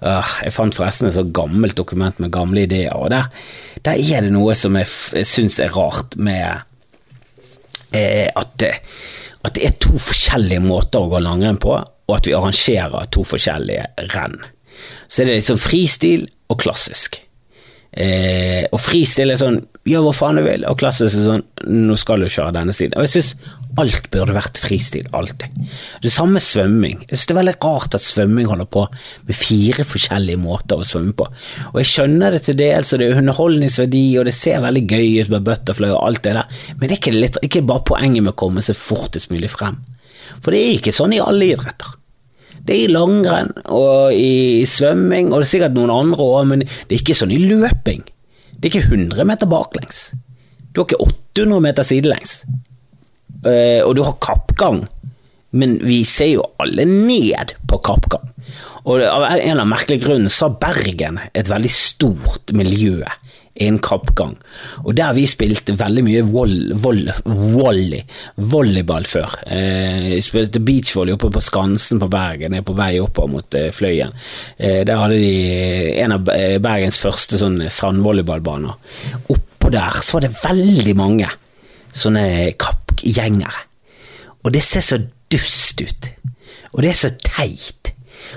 Jeg 0.00 0.52
fant 0.56 0.76
forresten 0.76 1.10
et 1.10 1.16
så 1.16 1.26
gammelt 1.28 1.76
dokument 1.76 2.20
med 2.22 2.32
gamle 2.32 2.64
ideer, 2.64 2.94
og 2.96 3.10
der, 3.12 3.28
der 3.84 4.00
er 4.00 4.24
det 4.24 4.32
noe 4.32 4.54
som 4.56 4.78
jeg, 4.78 4.88
jeg 5.20 5.28
syns 5.28 5.58
er 5.60 5.74
rart 5.76 6.16
med 6.16 6.62
eh, 7.92 8.28
at, 8.32 8.64
at, 8.64 9.52
det 9.56 9.66
er 9.66 9.76
to 9.82 10.00
forskjellige 10.00 10.64
måter 10.64 11.04
å 11.04 11.10
gå 11.12 11.20
langrenn 11.24 11.60
på, 11.60 11.76
og 11.76 12.16
at 12.16 12.28
vi 12.28 12.36
arrangerer 12.36 13.10
to 13.12 13.26
forskjellige 13.28 14.08
renn. 14.14 14.38
Så 15.06 15.22
er 15.22 15.30
det 15.30 15.40
liksom 15.42 15.60
fristil 15.60 16.24
og 16.50 16.62
klassisk. 16.62 17.20
Eh, 17.90 18.64
og 18.70 18.80
fristil 18.80 19.32
er 19.32 19.40
sånn 19.40 19.60
gjør 19.90 20.06
hva 20.06 20.12
faen 20.16 20.38
du 20.40 20.44
vil, 20.46 20.64
og 20.68 20.78
klassisk 20.80 21.18
er 21.18 21.26
sånn 21.26 21.46
nå 21.70 21.96
skal 21.98 22.22
du 22.22 22.28
kjøre 22.30 22.54
denne 22.56 22.74
stilen. 22.74 22.96
Og 22.96 23.04
jeg 23.04 23.12
syns 23.14 23.34
alt 23.80 24.08
burde 24.10 24.34
vært 24.34 24.58
fristil, 24.62 25.06
alltid. 25.16 25.52
Det 26.02 26.10
samme 26.12 26.38
med 26.38 26.44
svømming. 26.44 27.04
Jeg 27.04 27.12
synes 27.12 27.28
det 27.28 27.34
er 27.34 27.38
veldig 27.40 27.54
rart 27.62 27.96
at 27.98 28.04
svømming 28.04 28.48
holder 28.50 28.68
på 28.72 28.86
med 29.28 29.38
fire 29.38 29.86
forskjellige 29.86 30.40
måter 30.42 30.80
å 30.80 30.86
svømme 30.86 31.14
på. 31.18 31.28
Og 31.72 31.78
jeg 31.82 31.90
skjønner 31.92 32.34
det 32.34 32.42
til 32.46 32.58
dels, 32.58 32.92
og 32.92 33.00
det 33.02 33.10
er 33.10 33.22
underholdningsverdi, 33.22 34.04
og 34.20 34.28
det 34.28 34.36
ser 34.36 34.64
veldig 34.64 34.84
gøy 34.88 35.08
ut 35.20 35.32
med 35.36 35.46
butterfly 35.46 35.92
og 35.92 36.02
alt 36.02 36.24
det 36.26 36.36
der, 36.38 36.60
men 36.74 36.84
det 36.86 36.92
er 36.92 36.98
ikke, 36.98 37.16
litt, 37.16 37.40
ikke 37.46 37.66
bare 37.70 37.86
poenget 37.92 38.24
med 38.24 38.34
å 38.34 38.40
komme 38.42 38.64
seg 38.64 38.78
fortest 38.78 39.32
mulig 39.32 39.52
frem. 39.52 39.80
For 40.40 40.54
det 40.54 40.60
er 40.62 40.76
ikke 40.78 40.94
sånn 40.94 41.14
i 41.16 41.22
alle 41.22 41.52
idretter. 41.52 41.96
Det 42.60 42.76
er 42.76 42.86
i 42.86 42.92
langrenn 42.92 43.52
og 43.72 44.12
i 44.12 44.66
svømming, 44.68 45.30
og 45.30 45.40
det 45.40 45.46
er 45.46 45.52
sikkert 45.54 45.76
noen 45.78 45.92
andre 45.94 46.26
òg, 46.26 46.42
men 46.50 46.64
det 46.64 46.92
er 46.92 47.00
ikke 47.00 47.16
sånn 47.16 47.32
i 47.34 47.40
løping. 47.40 48.04
Det 48.60 48.68
er 48.68 48.76
ikke 48.76 48.92
100 48.92 49.24
meter 49.28 49.48
baklengs. 49.48 50.10
Du 50.70 50.82
har 50.82 50.88
ikke 50.88 51.00
800 51.40 51.64
meter 51.64 51.86
sidelengs. 51.86 52.42
Uh, 53.40 53.80
og 53.86 53.94
du 53.96 54.02
har 54.04 54.18
kappgang, 54.20 54.82
men 55.56 55.78
vi 55.80 56.02
ser 56.04 56.34
jo 56.34 56.44
alle 56.60 56.84
ned 56.84 57.54
på 57.70 57.80
kappgang. 57.82 58.28
Og 58.84 59.00
av 59.04 59.24
en 59.24 59.38
eller 59.38 59.62
annen 59.62 59.72
merkelig 59.72 60.02
grunn 60.04 60.28
så 60.32 60.48
har 60.48 60.60
Bergen 60.60 61.20
et 61.32 61.48
veldig 61.50 61.72
stort 61.72 62.52
miljø 62.56 63.00
en 63.54 63.78
kappgang. 63.82 64.36
Og 64.84 64.94
der 64.96 65.14
vi 65.16 65.26
spilte 65.28 65.74
veldig 65.78 66.04
mye 66.06 66.22
voll, 66.28 66.54
voll, 66.80 67.02
volley, 67.26 68.02
volleyball 68.36 69.06
før. 69.08 69.34
Eh, 69.46 70.16
spilte 70.24 70.62
beachvolley 70.64 71.16
oppe 71.16 71.32
på 71.34 71.42
Skansen 71.44 72.00
på 72.02 72.08
Bergen, 72.12 72.54
ned 72.54 72.66
på 72.66 72.76
vei 72.78 72.94
oppover 73.02 73.34
mot 73.34 73.58
eh, 73.58 73.70
Fløyen. 73.74 74.14
Eh, 74.56 74.82
der 74.86 75.02
hadde 75.02 75.18
de 75.20 75.34
en 76.04 76.16
av 76.16 76.30
eh, 76.34 76.58
Bergens 76.62 77.00
første 77.02 77.40
sånne 77.40 77.70
sandvolleyballbaner. 77.74 78.78
Oppå 79.34 79.72
der 79.74 79.98
så 80.00 80.18
var 80.18 80.26
det 80.28 80.34
veldig 80.38 80.96
mange 80.98 81.32
sånne 81.90 82.54
kappgjengere. 82.60 83.66
Og 84.44 84.54
det 84.54 84.62
ser 84.64 84.84
så 84.84 85.00
dust 85.30 85.82
ut. 85.82 86.10
Og 86.72 86.84
det 86.84 86.94
er 86.94 86.98
så 87.02 87.10
teit. 87.18 87.92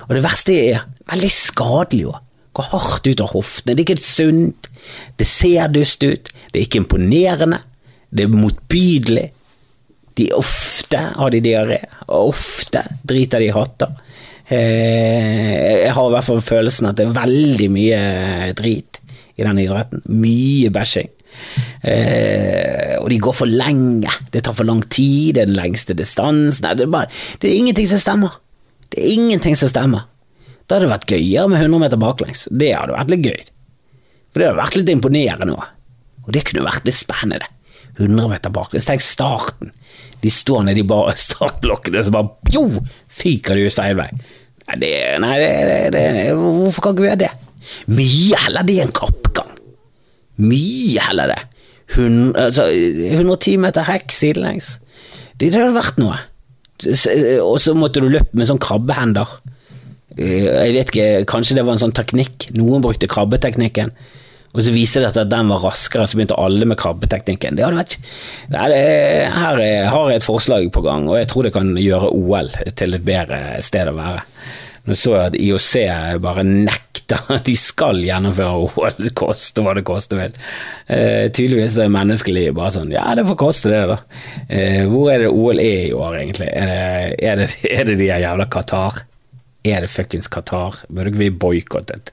Og 0.07 0.17
det 0.17 0.23
verste 0.25 0.57
er 0.73 0.85
veldig 1.11 1.31
skadelig 1.31 2.09
òg. 2.11 2.22
Går 2.53 2.69
hardt 2.71 3.07
ut 3.09 3.23
av 3.23 3.31
hoftene. 3.33 3.75
Det 3.75 3.83
er 3.83 3.87
ikke 3.87 4.03
sunt. 4.03 4.69
Det 5.17 5.27
ser 5.27 5.71
dust 5.73 6.03
ut, 6.03 6.31
det 6.51 6.59
er 6.59 6.65
ikke 6.65 6.81
imponerende, 6.83 7.61
det 8.13 8.25
er 8.25 8.35
motbydelig. 8.35 9.29
De 10.19 10.27
ofte 10.37 10.99
har 11.15 11.33
de 11.33 11.39
diaré, 11.41 11.79
og 12.05 12.33
ofte 12.33 12.83
driter 13.07 13.41
de 13.41 13.47
i 13.47 13.55
hatter. 13.55 13.95
Eh, 14.51 15.85
jeg 15.85 15.93
har 15.95 16.09
i 16.09 16.13
hvert 16.13 16.27
fall 16.27 16.43
følelsen 16.43 16.89
at 16.89 16.99
det 16.99 17.07
er 17.07 17.15
veldig 17.15 17.69
mye 17.73 18.01
drit 18.59 18.99
i 19.39 19.45
den 19.47 19.61
idretten. 19.63 20.03
Mye 20.11 20.69
bæsjing. 20.73 21.09
Eh, 21.81 22.99
og 22.99 23.09
de 23.09 23.19
går 23.23 23.37
for 23.39 23.49
lenge. 23.49 24.11
Det 24.33 24.43
tar 24.45 24.57
for 24.57 24.67
lang 24.67 24.83
tid, 24.85 25.33
det 25.33 25.45
er 25.45 25.49
den 25.49 25.57
lengste 25.57 25.97
distansen. 25.97 26.69
Det, 26.77 26.89
det 27.41 27.49
er 27.49 27.57
ingenting 27.57 27.89
som 27.89 28.03
stemmer. 28.03 28.37
Det 28.91 29.01
er 29.01 29.15
ingenting 29.15 29.57
som 29.57 29.71
stemmer. 29.71 30.05
Da 30.73 30.79
hadde 30.79 30.89
vært 30.89 31.11
gøyere 31.13 31.49
med 31.51 31.59
100 31.61 31.81
meter 31.83 31.99
baklengs. 32.01 32.47
Det 32.49 32.71
hadde 32.73 32.95
vært 32.95 33.11
litt 33.13 33.27
gøy. 33.27 33.41
For 34.33 34.41
det 34.41 34.47
hadde 34.47 34.57
vært 34.57 34.77
litt 34.79 34.87
imponerende 34.89 35.53
òg. 35.53 35.67
Og 36.23 36.31
det 36.33 36.41
kunne 36.47 36.63
vært 36.65 36.87
litt 36.89 36.97
spennende. 36.97 37.45
100 37.99 38.31
meter 38.31 38.49
baklengs. 38.55 38.87
Tenk 38.89 39.05
starten. 39.05 39.69
De 40.23 40.31
står 40.33 40.65
nede 40.65 40.81
i 40.81 40.87
startblokkene, 41.27 42.01
og 42.01 42.07
så 42.07 42.15
bare 42.15 42.55
jo, 42.55 42.65
fyker 43.05 43.53
de 43.53 43.67
ut 43.69 43.77
feil 43.77 44.01
vei. 44.01 44.09
Nei, 44.63 44.79
det, 44.81 44.91
nei 45.21 45.37
det, 45.37 45.53
det, 45.93 46.03
hvorfor 46.41 46.87
kan 46.87 46.97
ikke 46.97 47.05
vi 47.05 47.11
gjøre 47.11 47.21
det? 47.21 47.31
Mye 47.93 48.43
heller 48.47 48.65
det 48.65 48.81
en 48.81 48.97
kappgang. 48.97 49.55
Mye 50.41 51.05
heller 51.05 51.35
det. 51.35 51.41
100, 51.93 52.33
altså, 52.47 52.65
110 53.13 53.61
meter 53.61 53.85
hekk 53.93 54.09
sidelengs. 54.17 54.79
Det, 55.37 55.51
det 55.51 55.59
hadde 55.59 55.77
vært 55.77 56.01
noe. 56.01 56.17
Og 57.45 57.59
så 57.61 57.77
måtte 57.77 58.01
du 58.01 58.09
løpe 58.09 58.33
med 58.33 58.49
sånn 58.49 58.63
krabbehender. 58.63 59.37
Eh, 60.17 60.49
jeg 60.49 60.75
vet 60.75 60.91
ikke, 60.91 61.07
kanskje 61.29 61.57
det 61.59 61.65
var 61.67 61.77
en 61.77 61.85
sånn 61.85 61.95
teknikk. 61.95 62.49
Noen 62.57 62.83
brukte 62.83 63.09
krabbeteknikken. 63.11 63.93
Og 64.53 64.61
så 64.61 64.73
viste 64.73 65.01
det 65.01 65.09
at 65.09 65.31
den 65.31 65.49
var 65.49 65.63
raskere, 65.65 66.05
så 66.05 66.17
begynte 66.17 66.37
alle 66.37 66.67
med 66.69 66.77
krabbeteknikken. 66.77 67.57
Det 67.57 67.65
hadde 67.65 67.79
vært 67.79 67.95
Nei, 68.53 68.67
det, 68.69 68.81
Her 69.33 69.61
har 69.89 70.11
jeg 70.11 70.21
et 70.21 70.27
forslag 70.27 70.67
på 70.73 70.83
gang, 70.85 71.07
og 71.09 71.17
jeg 71.17 71.31
tror 71.31 71.47
det 71.47 71.55
kan 71.55 71.73
gjøre 71.79 72.11
OL 72.13 72.51
til 72.77 72.93
et 72.93 73.07
bedre 73.07 73.39
sted 73.65 73.89
å 73.89 73.97
være. 73.97 74.21
Nå 74.83 74.97
så 74.99 75.13
jeg 75.15 75.29
at 75.31 75.35
IOC 75.39 75.73
bare 76.23 76.43
nekter 76.43 77.39
de 77.47 77.55
skal 77.57 78.01
gjennomføre 78.03 78.65
OL, 78.67 79.09
koste 79.15 79.63
hva 79.63 79.73
det 79.77 79.85
koste 79.87 80.19
vil. 80.19 80.35
Eh, 80.91 81.31
tydeligvis 81.31 81.79
er 81.79 81.93
menneskelig 81.93 82.49
bare 82.53 82.75
sånn 82.75 82.91
ja, 82.93 83.05
det 83.15 83.25
får 83.29 83.39
koste 83.39 83.71
det, 83.71 83.81
da. 83.89 83.97
Eh, 84.49 84.83
hvor 84.91 85.09
er 85.13 85.23
det 85.23 85.31
OL 85.31 85.63
er 85.63 85.87
i 85.87 85.95
år, 85.95 86.19
egentlig? 86.19 86.51
Er 86.51 86.69
det, 86.69 86.85
er 87.23 87.41
det, 87.41 87.49
er 87.71 87.89
det 87.89 87.97
de 88.03 88.11
jævla 88.11 88.49
Qatar? 88.53 89.01
Er 89.63 89.85
det 89.85 89.91
fuckings 89.91 90.29
Qatar? 90.31 90.83
Burde 90.89 91.13
ikke 91.13 91.23
vi 91.23 91.31
boikottet? 91.31 92.11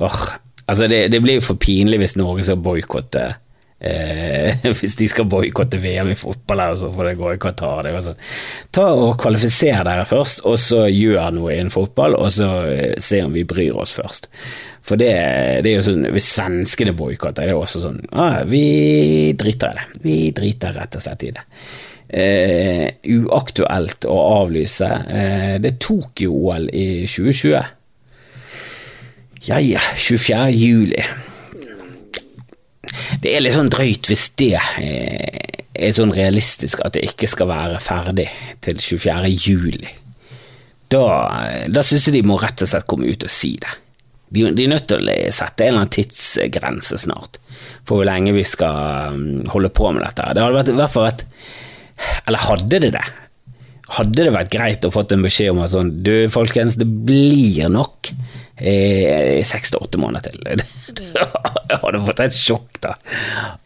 Altså, 0.00 0.86
det, 0.86 1.08
det 1.12 1.20
blir 1.22 1.40
jo 1.40 1.46
for 1.50 1.60
pinlig 1.60 1.98
hvis 2.00 2.16
Norge 2.16 2.44
skal 2.46 2.60
boikotte 2.62 3.24
eh, 3.80 4.62
Hvis 4.78 4.94
de 5.00 5.08
skal 5.10 5.26
boikotte 5.30 5.80
VM 5.82 6.12
i 6.12 6.18
fotball, 6.18 6.62
her, 6.62 6.78
så 6.78 6.92
får 6.94 7.10
det 7.10 7.18
gå 7.18 7.34
i 7.34 7.40
Qatar. 7.42 7.88
Det 7.88 8.04
sånn. 8.06 8.24
Ta 8.76 8.86
og 8.94 9.16
Kvalifiser 9.20 9.82
dere 9.86 10.06
først, 10.08 10.44
og 10.46 10.58
så 10.62 10.84
gjør 10.86 11.34
noe 11.36 11.56
innen 11.56 11.74
fotball, 11.74 12.16
og 12.20 12.30
så 12.34 12.50
eh, 12.70 12.96
se 13.02 13.22
om 13.26 13.34
vi 13.34 13.46
bryr 13.48 13.76
oss 13.80 13.96
først. 13.96 14.30
For 14.86 15.00
det, 15.00 15.12
det 15.64 15.74
er 15.74 15.76
jo 15.76 15.86
sånn, 15.90 16.06
Hvis 16.14 16.30
svenskene 16.36 16.94
boikotter, 16.96 17.44
det 17.44 17.52
er 17.52 17.58
også 17.58 17.82
sånn 17.82 17.98
ah, 18.16 18.40
Vi 18.48 19.34
driter 19.38 19.74
i 19.74 19.76
det. 19.76 20.00
Vi 20.06 20.14
driter 20.34 20.72
rett 20.78 20.96
og 20.96 21.04
slett 21.04 21.26
i 21.28 21.34
det. 21.36 21.44
Eh, 22.10 22.88
uaktuelt 23.06 24.06
å 24.10 24.16
avlyse. 24.42 24.88
Eh, 25.06 25.56
det 25.62 25.74
er 25.74 25.82
Tokyo-OL 25.82 26.66
i 26.74 27.06
2020. 27.06 27.68
Ja 29.46 29.60
ja, 29.62 29.82
24. 29.94 30.50
juli. 30.50 31.04
Det 33.20 33.30
er 33.30 33.44
litt 33.44 33.54
sånn 33.54 33.70
drøyt 33.72 34.10
hvis 34.10 34.26
det 34.40 34.56
er 34.58 35.94
sånn 35.96 36.12
realistisk 36.12 36.82
at 36.84 36.96
det 36.96 37.06
ikke 37.06 37.28
skal 37.30 37.48
være 37.50 37.78
ferdig 37.82 38.26
til 38.64 38.80
24. 38.80 39.30
juli. 39.46 39.94
Da, 40.90 41.04
da 41.70 41.84
syns 41.86 42.08
jeg 42.08 42.18
de 42.18 42.26
må 42.26 42.40
rett 42.42 42.64
og 42.64 42.72
slett 42.72 42.88
komme 42.90 43.06
ut 43.06 43.24
og 43.24 43.32
si 43.32 43.54
det. 43.60 43.76
De, 44.30 44.44
de 44.54 44.66
er 44.66 44.72
nødt 44.74 44.88
til 44.90 45.06
å 45.06 45.14
sette 45.34 45.64
en 45.64 45.72
eller 45.72 45.84
annen 45.84 45.94
tidsgrense 45.94 46.98
snart 47.02 47.38
for 47.84 48.00
hvor 48.00 48.06
lenge 48.06 48.34
vi 48.34 48.44
skal 48.46 49.14
um, 49.14 49.40
holde 49.50 49.70
på 49.74 49.90
med 49.94 50.04
dette. 50.04 50.28
Det 50.34 50.42
hadde 50.42 50.58
vært, 50.58 50.70
i 50.70 50.78
hvert 50.78 50.94
fall 50.94 51.08
vært 51.08 51.24
Eller 52.26 52.46
hadde 52.48 52.82
det 52.82 52.92
det? 52.96 53.06
Hadde 53.90 54.22
det 54.22 54.34
vært 54.34 54.52
greit 54.52 54.86
å 54.86 54.92
fått 54.94 55.14
en 55.14 55.24
beskjed 55.24 55.50
om 55.54 55.64
at 55.64 55.72
sånn 55.72 55.96
Du, 56.06 56.12
folkens, 56.30 56.78
det 56.78 56.86
blir 56.86 57.66
nok 57.72 58.12
i 58.60 59.40
seks 59.46 59.72
til 59.72 59.80
åtte 59.80 60.00
måneder 60.00 60.34
til. 60.34 60.62
Jeg 61.70 61.78
hadde 61.80 62.02
fått 62.04 62.22
et 62.26 62.36
sjokk, 62.36 62.80
da. 62.82 62.90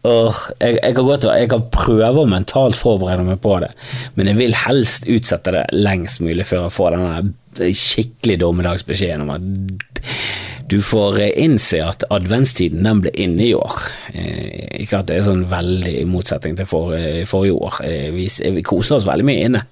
Og 0.07 0.29
jeg, 0.61 0.77
jeg, 0.77 0.93
kan 0.95 1.07
godt, 1.07 1.25
jeg 1.35 1.49
kan 1.51 1.65
prøve 1.73 2.21
å 2.21 2.29
mentalt 2.29 2.77
forberede 2.77 3.25
meg 3.27 3.41
på 3.43 3.57
det, 3.63 3.71
men 4.15 4.29
jeg 4.29 4.37
vil 4.39 4.55
helst 4.61 5.07
utsette 5.09 5.55
det 5.55 5.63
lengst 5.73 6.21
mulig 6.23 6.45
før 6.47 6.67
jeg 6.67 6.75
får 6.77 6.95
denne 6.95 7.73
skikkelig 7.81 8.37
dommedagsbeskjeden 8.43 9.25
om 9.25 9.33
at 9.35 10.13
du 10.67 10.79
får 10.81 11.19
innse 11.37 11.79
at 11.85 12.03
adventstiden 12.13 12.85
den 12.87 13.01
ble 13.03 13.11
inne 13.21 13.43
i 13.45 13.53
år. 13.53 13.81
Eh, 14.13 14.81
ikke 14.81 15.01
at 15.01 15.09
det 15.09 15.19
er 15.19 15.27
sånn 15.27 15.45
veldig 15.51 15.93
i 16.01 16.05
motsetning 16.09 16.57
til 16.57 16.69
for, 16.69 16.95
forrige 17.29 17.57
år. 17.67 17.81
Eh, 17.85 18.07
vi, 18.15 18.25
vi, 18.57 18.65
koser 18.65 18.97
oss 18.97 19.05
veldig 19.07 19.27
mye 19.27 19.49
inne, 19.49 19.65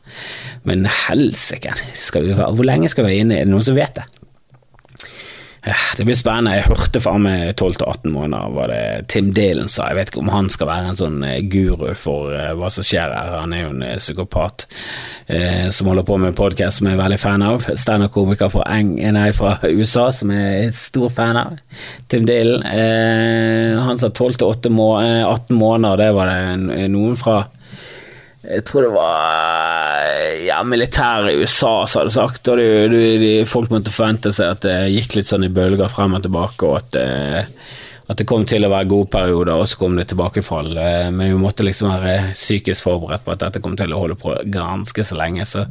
men 0.69 0.85
helsike, 0.85 1.73
hvor 1.73 2.67
lenge 2.67 2.91
skal 2.91 3.07
vi 3.07 3.15
være 3.15 3.25
inne? 3.25 3.39
Er 3.39 3.49
det 3.49 3.55
noen 3.55 3.65
som 3.65 3.77
vet 3.77 3.97
det? 3.97 4.05
Det 5.97 6.03
blir 6.03 6.17
spennende. 6.17 6.57
Jeg 6.57 6.67
hørte 6.67 6.99
fra 6.99 7.13
meg 7.21 7.53
12-18 7.55 8.11
måneder, 8.11 8.51
var 8.51 8.67
det 8.71 9.07
Tim 9.13 9.29
Dalen 9.35 9.69
sa. 9.71 9.85
Jeg 9.89 9.99
vet 9.99 10.11
ikke 10.11 10.23
om 10.23 10.31
han 10.33 10.49
skal 10.51 10.67
være 10.67 10.89
en 10.91 10.99
sånn 10.99 11.23
eh, 11.23 11.39
guru 11.47 11.93
for 11.95 12.33
uh, 12.35 12.49
hva 12.59 12.71
som 12.73 12.83
skjer 12.83 13.13
her. 13.15 13.31
Han 13.37 13.55
er 13.55 13.63
jo 13.63 13.69
en 13.71 13.85
uh, 13.85 13.93
psykopat 13.95 14.65
uh, 14.67 15.69
som 15.71 15.87
holder 15.87 16.07
på 16.09 16.19
med 16.19 16.35
podkast 16.35 16.81
som 16.81 16.89
jeg 16.89 16.97
er 16.97 17.03
veldig 17.05 17.21
fan 17.21 17.47
av. 17.47 17.63
Standup-komiker 17.79 18.51
fra, 18.51 18.67
fra, 19.39 19.55
USA 19.71 20.09
som 20.11 20.35
jeg 20.35 20.67
er 20.67 20.75
stor 20.75 21.07
fan 21.15 21.39
av. 21.39 21.55
Tim 22.11 22.27
Dalen. 22.27 22.67
han 23.87 23.99
sa 24.01 24.11
12-18 24.11 24.67
må 24.73 24.91
måneder, 25.53 25.99
det 26.01 26.11
var 26.17 26.29
det 26.29 26.87
noen 26.91 27.15
fra 27.19 27.45
jeg 28.43 28.65
tror 28.67 28.83
det 28.83 28.91
var 28.91 29.82
ja, 30.53 30.63
militæret 30.63 31.33
i 31.33 31.43
USA 31.43 31.73
som 31.87 32.03
hadde 32.03 32.15
sagt, 32.15 32.49
og 32.51 32.59
det, 32.59 32.67
det, 32.93 33.05
de, 33.21 33.31
folk 33.49 33.71
måtte 33.73 33.93
forvente 33.93 34.33
seg 34.35 34.53
at 34.55 34.65
det 34.65 34.75
gikk 34.93 35.17
litt 35.17 35.29
sånn 35.29 35.47
i 35.47 35.53
bølger 35.53 35.91
frem 35.91 36.17
og 36.17 36.25
tilbake, 36.25 36.69
og 36.69 36.79
at, 36.81 36.97
eh, 36.99 37.71
at 38.03 38.19
det 38.19 38.27
kom 38.29 38.45
til 38.49 38.67
å 38.67 38.71
være 38.73 38.89
gode 38.91 39.09
perioder, 39.13 39.55
og 39.55 39.69
så 39.69 39.79
kom 39.79 39.97
det 39.99 40.09
tilbakefall. 40.11 40.73
Eh, 40.77 41.07
men 41.13 41.31
vi 41.31 41.39
måtte 41.39 41.65
liksom 41.65 41.93
være 41.93 42.33
psykisk 42.35 42.89
forberedt 42.89 43.25
på 43.25 43.35
at 43.35 43.45
dette 43.47 43.63
kom 43.63 43.77
til 43.79 43.95
å 43.95 44.03
holde 44.03 44.19
på 44.19 44.35
ganske 44.53 45.07
så 45.07 45.19
lenge, 45.19 45.47
så 45.49 45.65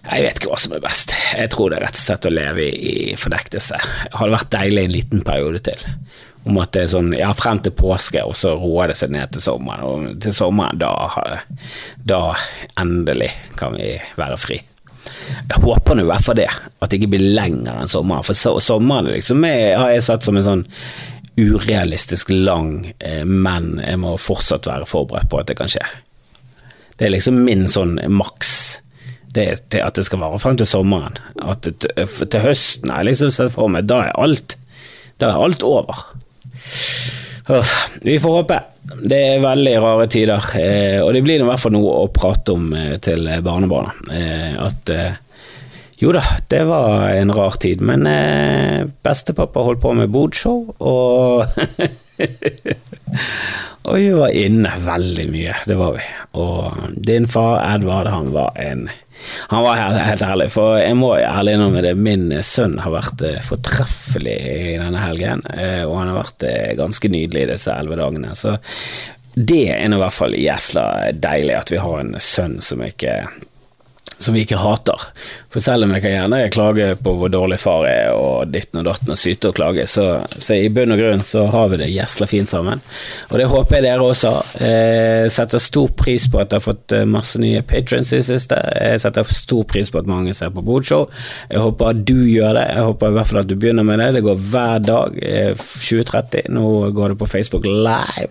jeg 0.00 0.24
vet 0.24 0.40
ikke 0.40 0.48
hva 0.50 0.58
som 0.58 0.72
er 0.74 0.82
best. 0.82 1.12
Jeg 1.36 1.52
tror 1.52 1.70
det 1.70 1.78
er 1.78 1.86
rett 1.86 1.98
og 1.98 2.02
slett 2.02 2.26
å 2.26 2.32
leve 2.32 2.64
i, 2.66 2.94
i 3.12 3.18
fornektelse. 3.20 3.78
Det 4.08 4.16
hadde 4.16 4.34
vært 4.34 4.54
deilig 4.54 4.84
en 4.86 4.94
liten 4.96 5.24
periode 5.26 5.60
til 5.68 5.84
om 6.48 6.56
at 6.62 6.72
det 6.72 6.86
er 6.86 6.92
sånn 6.94 7.12
ja, 7.16 7.30
frem 7.36 7.60
til 7.64 7.74
påske, 7.76 8.22
og 8.24 8.34
så 8.38 8.54
roer 8.56 8.90
det 8.90 8.98
seg 9.00 9.12
ned 9.12 9.32
til 9.34 9.44
sommeren. 9.44 9.84
Og 9.84 10.24
til 10.24 10.34
sommeren, 10.34 10.80
da, 10.80 10.92
da 12.08 12.20
endelig 12.80 13.30
kan 13.58 13.76
vi 13.76 13.94
være 14.16 14.40
fri. 14.40 14.60
Jeg 15.50 15.62
håper 15.64 15.96
nå 15.96 16.04
i 16.04 16.10
hvert 16.10 16.24
fall 16.24 16.38
det, 16.38 16.48
at 16.50 16.90
det 16.90 17.00
ikke 17.00 17.14
blir 17.14 17.32
lenger 17.36 17.80
enn 17.80 17.90
sommeren. 17.90 18.26
For 18.26 18.36
so 18.36 18.56
sommeren 18.62 19.10
liksom 19.12 19.44
er, 19.48 19.78
har 19.80 19.94
jeg 19.94 20.06
satt 20.06 20.26
som 20.26 20.38
en 20.38 20.46
sånn 20.46 20.66
urealistisk 21.40 22.32
lang, 22.34 22.92
eh, 22.98 23.24
men 23.24 23.78
jeg 23.80 24.00
må 24.02 24.16
fortsatt 24.20 24.68
være 24.68 24.88
forberedt 24.88 25.30
på 25.30 25.40
at 25.40 25.50
det 25.50 25.56
kan 25.60 25.70
skje. 25.70 25.84
Det 27.00 27.08
er 27.08 27.14
liksom 27.14 27.38
min 27.46 27.64
sånn 27.70 27.96
maks. 28.12 28.56
Det 29.32 29.46
er 29.46 29.84
at 29.86 29.96
det 29.96 30.04
skal 30.04 30.20
vare 30.20 30.40
frem 30.42 30.58
til 30.60 30.68
sommeren. 30.68 31.16
At 31.40 31.64
det, 31.64 31.86
til 31.86 32.42
høsten 32.44 32.90
har 32.92 33.04
jeg 33.04 33.12
liksom 33.12 33.30
sett 33.32 33.54
for 33.54 33.72
meg, 33.72 33.86
da 33.88 34.02
er 34.08 34.18
alt, 34.20 34.58
da 35.22 35.30
er 35.30 35.44
alt 35.46 35.64
over. 35.64 36.02
Vi 38.00 38.18
får 38.18 38.36
håpe. 38.36 38.60
Det 39.00 39.18
er 39.18 39.42
veldig 39.42 39.74
rare 39.82 40.06
tider, 40.10 40.46
eh, 40.60 40.98
og 41.02 41.12
det 41.14 41.22
blir 41.24 41.42
i 41.42 41.46
hvert 41.46 41.62
fall 41.62 41.74
noe 41.74 41.96
å 42.02 42.12
prate 42.14 42.54
om 42.56 42.70
eh, 42.76 42.96
til 43.02 43.28
barnebarna. 43.44 43.92
Eh, 44.14 44.54
at 44.60 44.92
jo 46.00 46.14
da, 46.16 46.22
det 46.48 46.62
var 46.68 47.10
en 47.12 47.32
rar 47.36 47.58
tid, 47.60 47.82
men 47.84 48.06
bestepappa 49.04 49.66
holdt 49.66 49.82
på 49.82 49.92
med 49.98 50.12
bodshow, 50.12 50.70
og 50.80 51.44
Og 53.88 53.96
vi 53.96 54.10
var 54.12 54.34
inne 54.36 54.70
veldig 54.84 55.24
mye, 55.32 55.54
det 55.66 55.76
var 55.78 55.94
vi. 55.96 56.02
Og 56.38 56.96
din 57.00 57.26
far 57.28 57.62
Edvard, 57.64 58.10
han 58.12 58.28
var 58.34 58.52
en 58.60 58.84
han 59.52 59.62
var 59.62 59.78
helt, 59.78 60.00
helt 60.06 60.22
ærlig, 60.22 60.48
for 60.54 60.78
jeg 60.80 60.96
må 60.98 61.12
ærlig 61.18 61.56
innrømme 61.56 61.84
det, 61.84 61.94
min 61.98 62.28
sønn 62.46 62.78
har 62.84 62.94
vært 62.94 63.24
eh, 63.26 63.40
fortreffelig 63.44 64.38
i 64.40 64.78
denne 64.80 65.02
helgen, 65.02 65.44
eh, 65.54 65.82
og 65.84 65.98
han 66.00 66.12
har 66.12 66.20
vært 66.22 66.48
eh, 66.48 66.72
ganske 66.78 67.12
nydelig 67.12 67.48
disse 67.52 67.74
elleve 67.74 68.00
dagene. 68.00 68.34
Så 68.38 68.56
det 69.34 69.66
er 69.76 69.86
nå 69.88 70.00
i 70.00 70.02
hvert 70.02 70.16
fall 70.16 70.34
gjesla 70.38 70.84
deilig 71.14 71.54
at 71.58 71.72
vi 71.72 71.82
har 71.82 72.00
en 72.00 72.16
sønn 72.18 72.58
som 72.64 72.82
ikke 72.84 73.22
som 74.20 74.34
vi 74.36 74.42
ikke 74.44 74.60
hater. 74.60 75.00
For 75.50 75.62
selv 75.62 75.84
om 75.86 75.94
jeg 75.96 76.04
kan 76.04 76.12
gjerne 76.14 76.38
klage 76.54 76.88
på 77.02 77.12
hvor 77.18 77.30
dårlig 77.32 77.58
far 77.58 77.86
er 77.90 78.12
og 78.14 78.52
ditten 78.52 78.78
og 78.80 78.86
datten 78.86 79.10
og 79.10 79.18
syte 79.18 79.50
og 79.50 79.56
klage, 79.58 79.86
så, 79.90 80.04
så, 80.30 80.54
i 80.54 80.68
bunn 80.70 80.94
og 80.94 81.00
grunn 81.00 81.24
så 81.26 81.46
har 81.50 81.72
vi 81.72 81.80
det 81.80 81.88
gjesla 81.90 82.28
fint 82.30 82.50
sammen. 82.50 82.82
Og 83.30 83.40
det 83.40 83.48
håper 83.50 83.78
jeg 83.78 83.86
dere 83.88 84.06
også 84.06 84.30
har. 84.36 84.52
Jeg 84.62 85.32
setter 85.34 85.62
stor 85.62 85.90
pris 85.98 86.28
på 86.30 86.38
at 86.38 86.54
jeg 86.54 86.60
har 86.60 86.66
fått 86.68 86.94
eh, 86.94 87.06
masse 87.08 87.40
nye 87.42 87.64
patrons 87.66 88.12
i 88.14 88.22
siste. 88.22 88.60
Jeg 88.78 89.02
setter 89.02 89.34
stor 89.34 89.66
pris 89.70 89.90
på 89.90 89.98
at 89.98 90.10
mange 90.10 90.36
ser 90.38 90.52
på 90.54 90.62
Bodshow. 90.62 91.08
Jeg 91.50 91.64
håper 91.64 91.90
at 91.96 92.04
du 92.06 92.20
gjør 92.28 92.54
det. 92.60 92.66
Jeg 92.70 92.86
håper 92.86 93.10
i 93.10 93.18
hvert 93.18 93.32
fall 93.32 93.42
at 93.42 93.50
du 93.50 93.56
begynner 93.58 93.86
med 93.86 93.98
det. 94.04 94.10
Det 94.20 94.24
går 94.28 94.46
hver 94.54 94.86
dag 94.86 95.18
2030. 95.58 96.44
Eh, 96.44 96.50
Nå 96.54 96.70
går 96.94 97.16
det 97.16 97.18
på 97.24 97.30
Facebook 97.30 97.66
Live. 97.66 98.30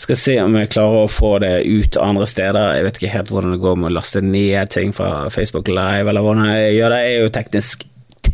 Skal 0.00 0.20
se 0.20 0.38
om 0.40 0.56
jeg 0.56 0.72
klarer 0.72 1.04
å 1.04 1.12
få 1.12 1.36
det 1.44 1.52
ut 1.68 2.00
andre 2.00 2.24
steder. 2.32 2.72
Jeg 2.78 2.88
vet 2.88 3.02
ikke 3.02 3.12
helt 3.12 3.34
hvordan 3.34 3.56
det 3.58 3.62
går 3.66 3.78
med 3.82 3.90
å 3.92 3.96
laste 3.98 4.24
ned 4.24 4.72
ting 4.72 4.96
fra 4.96 5.28
Facebook 5.32 5.68
Live, 5.68 6.08
eller 6.08 6.24
hvordan 6.24 6.45
jeg 6.54 6.78
gjør 6.78 6.96
det, 6.96 7.02
er 7.02 7.20
jo 7.24 7.34
teknisk 7.34 7.86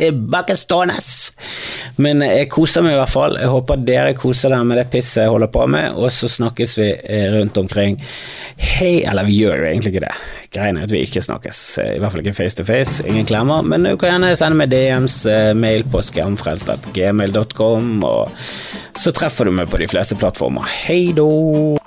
tilbakestående. 0.02 0.94
Men 2.02 2.22
jeg 2.24 2.48
koser 2.52 2.84
meg 2.84 2.96
i 2.96 3.00
hvert 3.00 3.12
fall. 3.12 3.36
Jeg 3.40 3.50
håper 3.52 3.82
dere 3.86 4.14
koser 4.18 4.52
dere 4.52 4.66
med 4.66 4.80
det 4.80 4.86
pisset 4.92 5.24
jeg 5.24 5.32
holder 5.32 5.50
på 5.52 5.66
med, 5.70 5.98
og 5.98 6.12
så 6.14 6.30
snakkes 6.30 6.76
vi 6.80 6.88
eh, 6.92 7.28
rundt 7.34 7.58
omkring. 7.60 7.98
Hei, 8.56 9.02
eller 9.08 9.26
vi 9.28 9.40
gjør 9.42 9.64
jo 9.64 9.68
egentlig 9.70 9.94
ikke 9.94 10.04
det. 10.06 10.14
Greia 10.52 10.72
er 10.74 10.82
at 10.84 10.92
vi 10.92 11.02
ikke 11.06 11.22
snakkes, 11.24 11.60
i 11.82 12.00
hvert 12.00 12.12
fall 12.12 12.24
ikke 12.24 12.36
face 12.36 12.58
to 12.58 12.66
face. 12.68 13.04
Ingen 13.08 13.28
klemmer, 13.28 13.64
men 13.66 13.86
du 13.88 13.94
kan 13.96 14.14
gjerne 14.14 14.34
sende 14.38 14.60
meg 14.60 14.72
DMs, 14.72 15.22
eh, 15.30 15.52
mail 15.58 15.86
på 15.88 16.02
skamfrelst.gmail.com, 16.08 17.94
og 18.08 18.98
så 18.98 19.14
treffer 19.16 19.48
du 19.48 19.56
meg 19.56 19.72
på 19.72 19.80
de 19.82 19.90
fleste 19.90 20.18
plattformer. 20.20 20.68
Hei 20.86 21.04
då! 21.16 21.81